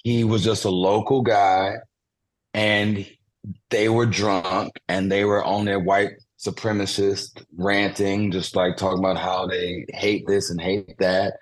[0.02, 1.76] He was just a local guy
[2.54, 3.06] and
[3.70, 9.18] they were drunk and they were on their white supremacist ranting, just like talking about
[9.18, 11.34] how they hate this and hate that.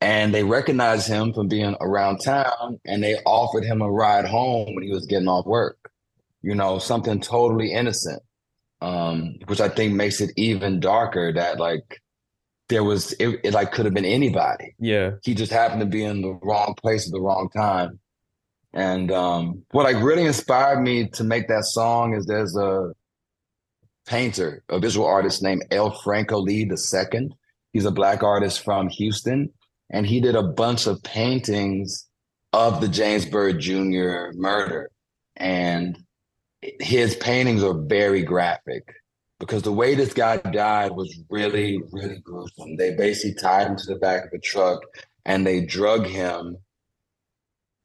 [0.00, 4.74] And they recognized him from being around town and they offered him a ride home
[4.74, 5.78] when he was getting off work.
[6.42, 8.22] You know, something totally innocent.
[8.80, 12.02] Um, which I think makes it even darker that like
[12.68, 14.74] there was it, it like could have been anybody.
[14.80, 15.12] Yeah.
[15.22, 18.00] He just happened to be in the wrong place at the wrong time.
[18.74, 22.92] And um, what like really inspired me to make that song is there's a
[24.06, 27.30] painter, a visual artist named El Franco Lee II.
[27.72, 29.50] He's a black artist from Houston,
[29.90, 32.08] and he did a bunch of paintings
[32.52, 34.32] of the James Byrd Jr.
[34.34, 34.90] murder.
[35.36, 35.98] And
[36.80, 38.84] his paintings are very graphic
[39.40, 42.76] because the way this guy died was really, really gruesome.
[42.76, 44.80] They basically tied him to the back of a truck
[45.24, 46.58] and they drug him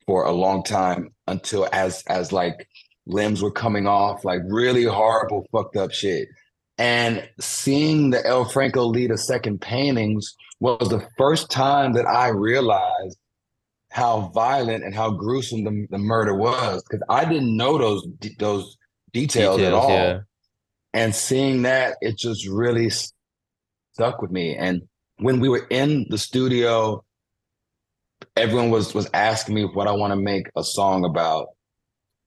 [0.07, 2.67] for a long time until as as like
[3.05, 6.27] limbs were coming off, like really horrible, fucked up shit.
[6.77, 13.17] And seeing the El Franco Lee second paintings was the first time that I realized
[13.91, 18.77] how violent and how gruesome the, the murder was because I didn't know those those
[19.13, 19.89] details, at all.
[19.89, 20.19] yeah.
[20.93, 22.89] And seeing that, it just really
[23.93, 24.55] stuck with me.
[24.55, 24.81] And
[25.17, 27.03] when we were in the studio,
[28.37, 31.47] everyone was was asking me what I want to make a song about.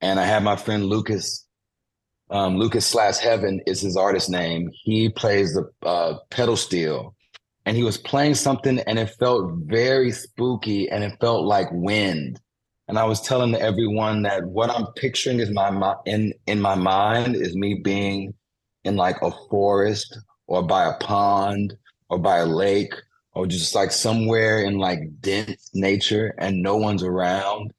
[0.01, 1.47] And I had my friend Lucas,
[2.31, 4.71] um, Lucas Slash Heaven is his artist name.
[4.73, 7.15] He plays the uh, pedal steel,
[7.67, 12.41] and he was playing something, and it felt very spooky, and it felt like wind.
[12.89, 16.75] And I was telling everyone that what I'm picturing is my mi- in in my
[16.75, 18.35] mind is me being
[18.85, 21.75] in like a forest or by a pond
[22.09, 22.95] or by a lake
[23.33, 27.73] or just like somewhere in like dense nature and no one's around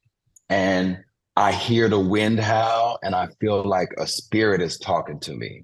[0.49, 1.03] and
[1.35, 5.63] I hear the wind howl and I feel like a spirit is talking to me.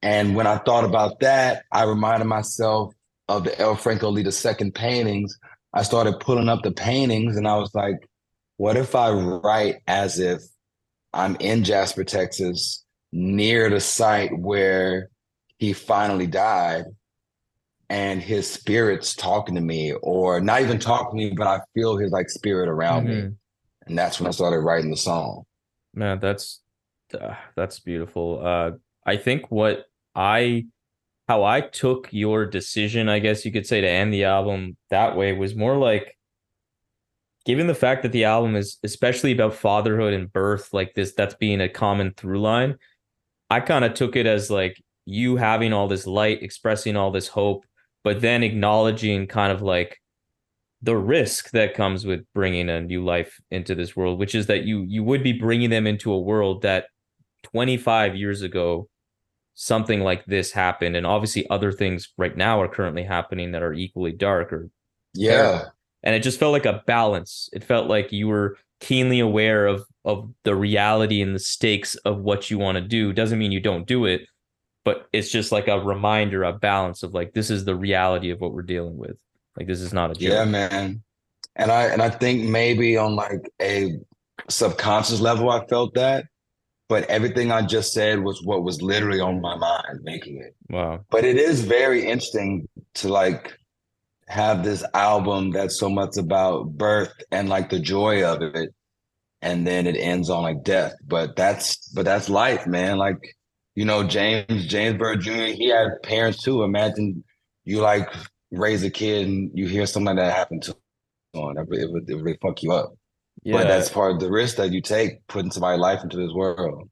[0.00, 2.94] And when I thought about that, I reminded myself
[3.28, 5.38] of the El Franco Lee II paintings.
[5.74, 7.96] I started pulling up the paintings and I was like,
[8.58, 10.42] what if I write as if
[11.12, 15.08] I'm in Jasper, Texas, near the site where
[15.58, 16.84] he finally died,
[17.92, 21.98] and his spirit's talking to me, or not even talking to me, but I feel
[21.98, 23.14] his like spirit around me.
[23.14, 23.36] Mhm.
[23.86, 25.44] And that's when I started writing the song.
[25.92, 26.62] Man, that's
[27.12, 28.40] uh, that's beautiful.
[28.42, 28.70] Uh,
[29.04, 29.84] I think what
[30.14, 30.68] I
[31.28, 35.14] how I took your decision, I guess you could say, to end the album that
[35.14, 36.16] way was more like
[37.44, 41.34] given the fact that the album is especially about fatherhood and birth, like this, that's
[41.34, 42.78] being a common through line.
[43.50, 47.28] I kind of took it as like you having all this light, expressing all this
[47.28, 47.66] hope,
[48.04, 49.98] but then acknowledging kind of like
[50.82, 54.64] the risk that comes with bringing a new life into this world, which is that
[54.64, 56.86] you you would be bringing them into a world that
[57.44, 58.88] 25 years ago
[59.54, 60.96] something like this happened.
[60.96, 64.70] And obviously other things right now are currently happening that are equally dark or
[65.14, 65.66] Yeah.
[66.02, 67.48] and it just felt like a balance.
[67.52, 72.18] It felt like you were keenly aware of of the reality and the stakes of
[72.22, 73.12] what you want to do.
[73.12, 74.22] Doesn't mean you don't do it
[74.84, 78.40] but it's just like a reminder a balance of like this is the reality of
[78.40, 79.16] what we're dealing with
[79.56, 81.02] like this is not a joke Yeah, man.
[81.54, 83.98] And I and I think maybe on like a
[84.48, 86.24] subconscious level I felt that,
[86.88, 90.54] but everything I just said was what was literally on my mind making it.
[90.70, 93.52] wow But it is very interesting to like
[94.28, 98.70] have this album that's so much about birth and like the joy of it
[99.42, 100.94] and then it ends on like death.
[101.04, 102.96] But that's but that's life, man.
[102.96, 103.36] Like,
[103.74, 106.62] you know, James James Byrd Jr., he had parents too.
[106.62, 107.24] Imagine
[107.64, 108.08] you like
[108.50, 110.76] raise a kid and you hear something like that happen to him.
[111.34, 112.92] It would, it would, it would really fuck you up.
[113.42, 116.32] yeah But that's part of the risk that you take putting somebody's life into this
[116.34, 116.90] world.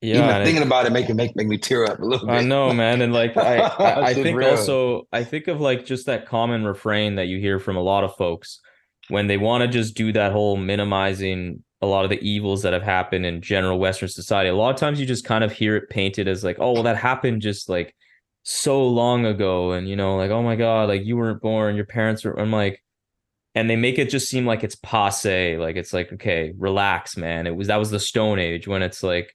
[0.00, 2.04] yeah Even and it- thinking about it make it make, make me tear up a
[2.04, 2.32] little bit.
[2.36, 4.50] I know, man, and like I, I, I think real.
[4.50, 8.04] also I think of like just that common refrain that you hear from a lot
[8.04, 8.60] of folks
[9.08, 12.72] when they want to just do that whole minimizing a lot of the evils that
[12.72, 14.48] have happened in general Western society.
[14.48, 16.82] A lot of times you just kind of hear it painted as like, oh, well,
[16.84, 17.94] that happened just like
[18.44, 21.84] so long ago, and you know, like, oh my god, like you weren't born, your
[21.86, 22.38] parents were.
[22.38, 22.82] I'm like,
[23.54, 27.46] and they make it just seem like it's passe, like it's like, okay, relax, man.
[27.46, 29.34] It was that was the Stone Age when it's like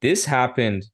[0.00, 0.84] this happened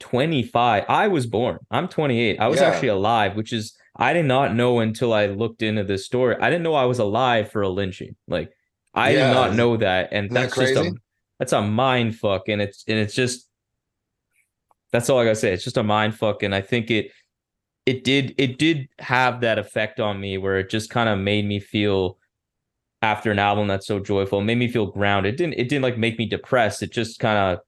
[0.00, 2.66] 25 i was born i'm 28 i was Yeah.
[2.66, 6.50] actually alive which is i did not know until i looked into this story i
[6.50, 8.50] didn't know i was alive for a lynching like
[8.94, 9.28] i Yeah.
[9.28, 10.94] did not know that and Isn't that that's just a
[11.38, 13.48] that's a mind fuck and it's and it's just
[14.92, 17.10] that's all i gotta say it's just a mind fuck and i think it
[17.86, 21.44] it did it did have that effect on me where it just kind of made
[21.44, 22.18] me feel
[23.02, 25.34] after an album that's so joyful made me feel grounded.
[25.34, 27.58] It didn't it didn't like make me depressed it just kind of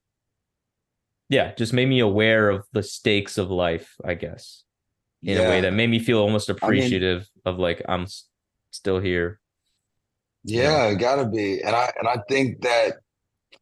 [1.28, 4.62] yeah just made me aware of the stakes of life i guess
[5.22, 8.06] in a way that made me feel almost appreciative of like i'm
[8.70, 9.40] still here
[10.46, 11.60] Yeah, it gotta be.
[11.60, 12.98] And I and I think that,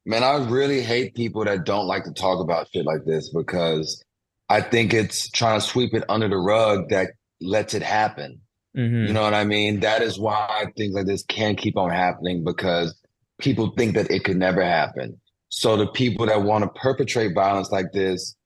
[0.05, 4.05] man, I really hate people that don't like to talk about shit like this because
[4.51, 8.41] I think it's trying to sweep it under the rug that lets it happen.
[8.77, 9.09] Mhm.
[9.09, 9.81] You know what I mean?
[9.81, 12.95] That is why things like this can keep on happening because
[13.39, 15.19] people think that it could never happen.
[15.49, 18.37] So the people that want to perpetrate violence like this,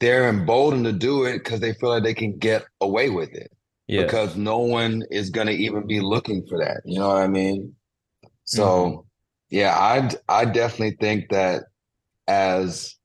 [0.00, 3.50] they're emboldened to do it because they feel like they can get away with it
[3.86, 4.02] yeah.
[4.02, 6.82] because no one is going to even be looking for that.
[6.84, 7.75] You know what I mean?
[8.46, 9.06] So,
[9.50, 9.56] Mm-hmm.
[9.56, 11.64] yeah, I I definitely think that
[12.28, 12.96] as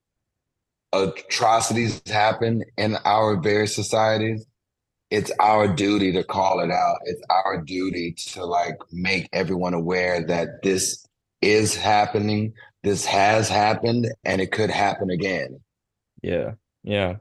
[0.94, 4.46] atrocities happen in our various societies,
[5.12, 6.98] it's our duty to call it out.
[7.06, 11.06] It's our duty to like make everyone aware that this
[11.42, 12.54] is happening,
[12.84, 15.60] this has happened, and it could happen again.
[16.22, 17.18] Yeah, yeah.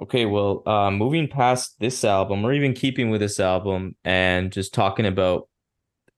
[0.00, 4.72] Okay, well, uh, moving past this album, or even keeping with this album, and just
[4.72, 5.48] talking about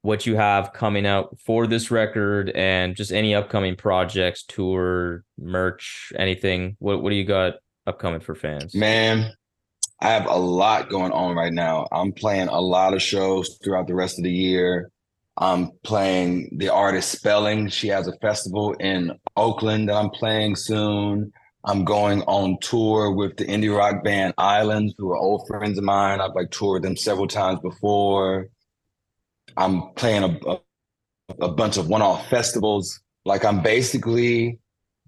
[0.03, 6.13] what you have coming out for this record, and just any upcoming projects, tour, merch,
[6.17, 6.77] anything.
[6.79, 7.55] What what do you got
[7.87, 8.75] upcoming for fans?
[8.75, 9.33] Man,
[10.01, 11.87] I have a lot going on right now.
[11.93, 14.91] I'm playing a lot of shows throughout the rest of the year.
[15.37, 17.69] I'm playing the artist Spellling.
[17.69, 21.33] She has a festival in Oakland that I'm playing soon.
[21.65, 25.85] I'm going on tour with the indie rock band Islands, who are old friends of
[25.85, 26.21] mine.
[26.21, 28.49] I've like toured them several times before.
[29.57, 30.61] I'm playing a, a,
[31.41, 33.01] a bunch of one-off festivals.
[33.25, 34.59] Like I'm basically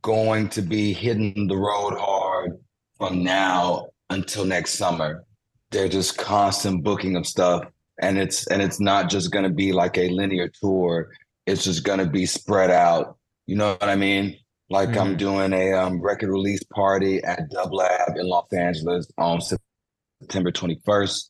[0.03, 2.59] going to be hitting the road hard
[2.99, 5.25] from now until next summer.
[5.71, 7.65] They're just constant booking of stuff.
[8.01, 11.13] And it's and it's not just gonna be like a linear tour.
[11.47, 13.17] It's just gonna be spread out.
[13.47, 14.37] You know what I mean?
[14.71, 15.19] Like I'm Mhm.
[15.19, 21.29] doing a um, record release party at Dub Lab in Los Angeles on September 21st.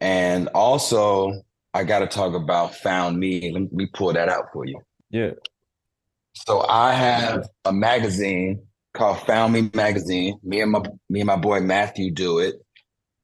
[0.00, 1.42] And also,
[1.74, 3.52] I got to talk about Found Me.
[3.52, 4.80] Let me pull that out for you.
[5.10, 5.32] Yeah.
[6.34, 8.62] So I have a magazine
[8.94, 10.38] called Found Me Magazine.
[10.42, 12.56] Me and my me and my boy Matthew do it.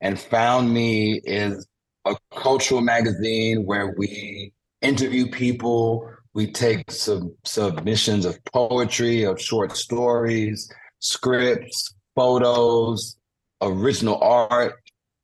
[0.01, 1.66] And Found Me is
[2.05, 4.53] a cultural magazine where we
[4.83, 13.16] interview people, we take some submissions of poetry, of short stories, scripts, photos,
[13.62, 14.75] original art.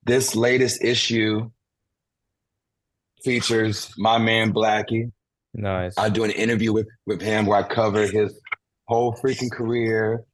[0.05, 1.51] This latest issue
[3.23, 5.11] features my man Blackie.
[5.55, 5.95] Nice.
[5.99, 8.39] I do an interview with with him where I cover his
[8.87, 10.25] whole freaking career.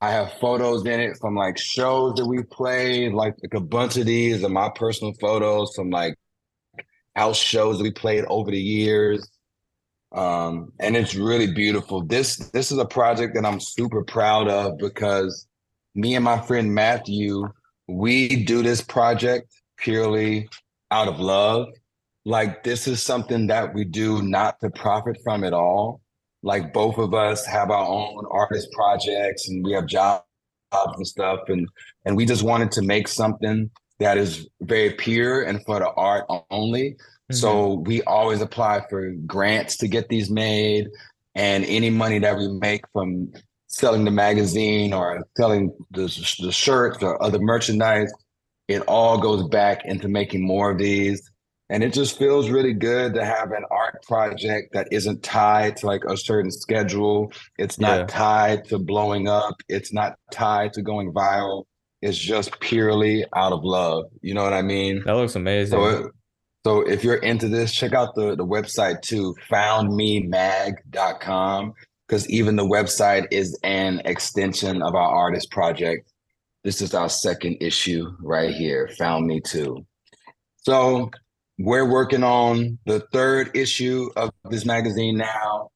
[0.00, 3.96] I have photos in it from like shows that we played, like, like a bunch
[3.96, 6.16] of these are my personal photos from like
[7.16, 9.28] house shows that we played over the years.
[10.12, 12.04] Um, and it's really beautiful.
[12.04, 15.46] This this is a project that I'm super proud of because
[15.94, 17.48] me and my friend Matthew,
[17.86, 20.48] we do this project purely
[20.90, 21.68] out of love.
[22.24, 26.00] Like this is something that we do not to profit from at all.
[26.42, 30.24] Like both of us have our own artist projects and we have jobs
[30.72, 31.68] and stuff and
[32.04, 36.24] and we just wanted to make something that is very pure and for the art
[36.50, 36.96] only.
[37.30, 37.84] So mm-hmm.
[37.84, 40.88] we always apply for grants to get these made,
[41.34, 43.32] and any money that we make from
[43.68, 46.02] selling the magazine or selling the,
[46.40, 48.12] the shirts or other merchandise,
[48.66, 51.30] it all goes back into making more of these.
[51.70, 55.86] And it just feels really good to have an art project that isn't tied to
[55.86, 57.32] like a certain schedule.
[57.58, 58.06] It's not Yeah.
[58.06, 59.54] tied to blowing up.
[59.68, 61.64] It's not tied to going viral.
[62.02, 64.06] It's just purely out of love.
[64.20, 65.02] You know what I mean?
[65.06, 65.78] that looks amazing.
[65.78, 66.06] So, it-
[66.66, 71.72] so if you're into this, check out the, the website too, foundmemag.com,
[72.06, 76.10] because even the website is an extension of our artist project.
[76.64, 79.86] This is our second issue right here, Found Me Too.
[80.56, 81.10] So
[81.60, 85.70] we're working on the third issue of this magazine now.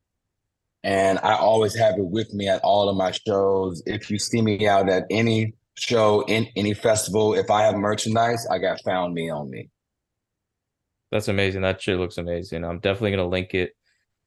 [0.83, 3.83] And I always have it with me at all of my shows.
[3.87, 8.47] If you see me out at any show, in any festival, if I have merchandise,
[8.51, 9.69] I got Found Me on me.
[11.11, 11.63] That's amazing.
[11.63, 12.65] That shit looks amazing.
[12.65, 13.77] I'm definitely gonna link it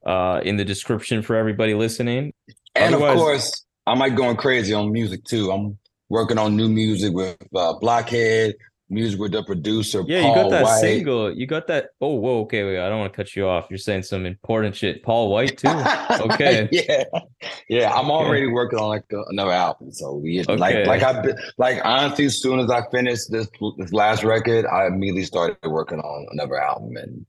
[0.06, 2.34] uh in the description for everybody listening.
[2.76, 5.52] And Otherwise- of course, I'm like going crazy on music too.
[5.52, 5.78] I'm
[6.10, 8.56] working on new music with uh, Blockhead,
[8.90, 10.80] music with the producer Yeah, Paul you got that White.
[10.80, 11.36] single.
[11.36, 11.90] You got that.
[12.00, 12.40] Oh, whoa.
[12.42, 12.80] Okay, wait.
[12.80, 13.68] I don't want to cut you off.
[13.70, 15.04] You're saying some important shit.
[15.04, 15.68] Paul White too.
[16.32, 16.68] Okay.
[16.72, 17.04] yeah,
[17.70, 17.94] yeah.
[17.94, 19.92] I'm already working on like another album.
[19.92, 20.56] So we Okay.
[20.58, 21.24] like like I
[21.58, 23.48] like honestly, as soon as I finished this
[23.78, 27.26] this last record, I immediately started working on another album, and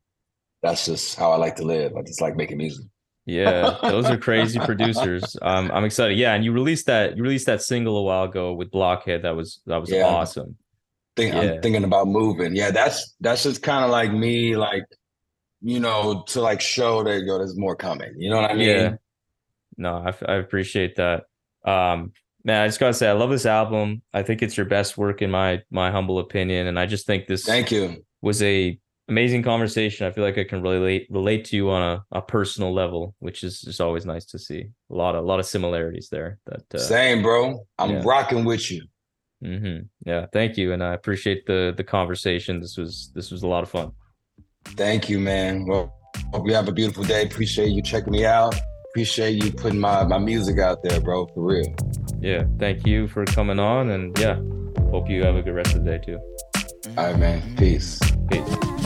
[0.62, 1.96] that's just how I like to live.
[1.96, 2.84] I just like making music.
[3.26, 5.36] Yeah, those are crazy producers.
[5.42, 6.16] Um, I'm excited.
[6.16, 7.16] Yeah, and you released that.
[7.16, 9.22] You released that single a while ago with Blockhead.
[9.22, 10.04] That was that was Yeah.
[10.06, 10.56] awesome.
[11.18, 11.40] Think Yeah.
[11.40, 12.56] I'm thinking about moving.
[12.56, 14.84] Yeah, that's that's just kind of like me, like
[15.60, 18.14] you know, to like show that yo, there's more coming.
[18.16, 18.68] You know what I mean?
[18.68, 18.94] Yeah.
[19.76, 21.24] No, I appreciate that.
[21.64, 22.12] Um,
[22.44, 24.00] Man, I just gotta say, I love this album.
[24.14, 27.26] I think it's your best work in my my humble opinion, and I just think
[27.26, 28.04] this Thank you.
[28.22, 28.78] was a
[29.08, 30.06] amazing conversation.
[30.06, 33.42] I feel like I can relate relate to you on a, a personal level, which
[33.42, 34.64] is just always nice to see.
[34.90, 36.38] A lot of a lot of similarities there.
[36.46, 37.66] That uh, Same, bro.
[37.78, 38.02] I'm yeah.
[38.04, 38.86] rocking with you.
[39.42, 42.60] Hmm Yeah, thank you, and I appreciate the the conversation.
[42.60, 43.92] This was this was a lot of fun.
[44.64, 45.66] Thank you, man.
[45.66, 45.92] Well,
[46.32, 47.24] hope you have a beautiful day.
[47.24, 48.54] Appreciate you checking me out.
[48.90, 51.26] Appreciate you putting my, my music out there, bro.
[51.28, 51.74] For real.
[52.20, 54.40] Yeah, thank you for coming on, and yeah,
[54.90, 56.18] hope you have a good rest of the day too.
[56.96, 57.56] All right, man.
[57.56, 58.00] Peace.
[58.30, 58.77] Peace.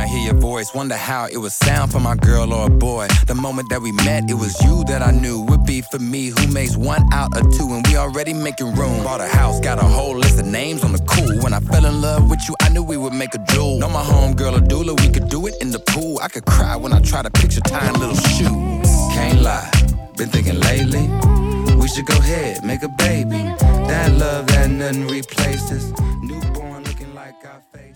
[0.00, 3.06] I hear your voice, wonder how it would sound for my girl or a boy.
[3.26, 6.28] The moment that we met, it was you that I knew would be for me.
[6.28, 9.04] Who makes one out of two, and we already making room.
[9.04, 11.42] Bought a house, got a whole list of names on the cool.
[11.42, 13.78] When I fell in love with you, I knew we would make a jewel.
[13.78, 16.18] Know my homegirl a doula, we could do it in the pool.
[16.22, 18.88] I could cry when I try to picture tying little shoes.
[19.12, 19.70] Can't lie,
[20.16, 21.08] been thinking lately.
[21.76, 23.42] We should go ahead, make a baby.
[23.90, 25.92] That love that nothing replaces.
[26.22, 27.89] Newborn looking like our faces.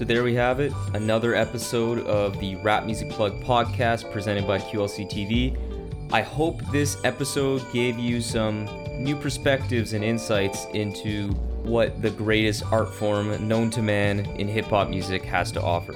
[0.00, 4.56] So there we have it, another episode of the Rap Music Plug podcast presented by
[4.56, 6.10] QLC TV.
[6.10, 8.64] I hope this episode gave you some
[8.98, 11.28] new perspectives and insights into
[11.64, 15.92] what the greatest art form known to man in hip hop music has to offer.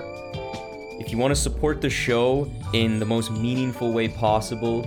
[1.00, 4.84] If you want to support the show in the most meaningful way possible,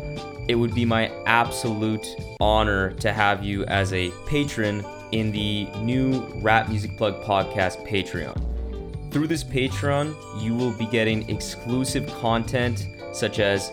[0.48, 2.06] it would be my absolute
[2.40, 8.57] honor to have you as a patron in the new Rap Music Plug podcast Patreon.
[9.12, 13.72] Through this Patreon, you will be getting exclusive content such as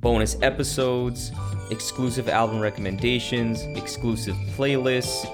[0.00, 1.32] bonus episodes,
[1.70, 5.26] exclusive album recommendations, exclusive playlists,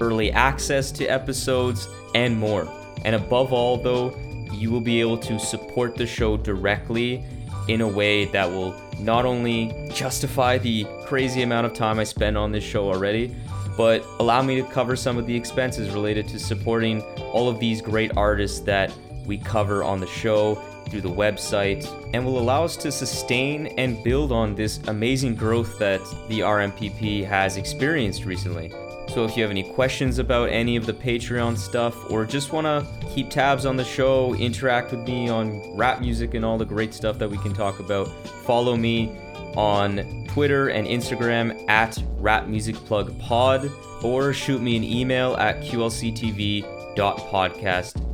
[0.00, 2.68] early access to episodes, and more.
[3.04, 4.14] And above all, though,
[4.52, 7.24] you will be able to support the show directly
[7.68, 12.36] in a way that will not only justify the crazy amount of time I spend
[12.36, 13.34] on this show already,
[13.76, 17.02] but allow me to cover some of the expenses related to supporting
[17.32, 18.92] all of these great artists that
[19.26, 20.56] we cover on the show
[20.88, 25.78] through the website and will allow us to sustain and build on this amazing growth
[25.78, 28.70] that the RMPP has experienced recently.
[29.08, 32.66] So if you have any questions about any of the Patreon stuff or just want
[32.66, 36.64] to keep tabs on the show, interact with me on rap music and all the
[36.64, 38.08] great stuff that we can talk about,
[38.44, 39.16] follow me
[39.56, 46.64] on Twitter and Instagram at rapmusicplugpod or shoot me an email at qlctv.podcast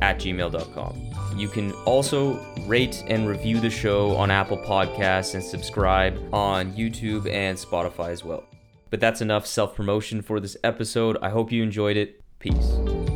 [0.01, 1.07] at gmail.com.
[1.37, 7.31] You can also rate and review the show on Apple Podcasts and subscribe on YouTube
[7.31, 8.43] and Spotify as well.
[8.89, 11.17] But that's enough self promotion for this episode.
[11.21, 12.23] I hope you enjoyed it.
[12.39, 13.06] Peace.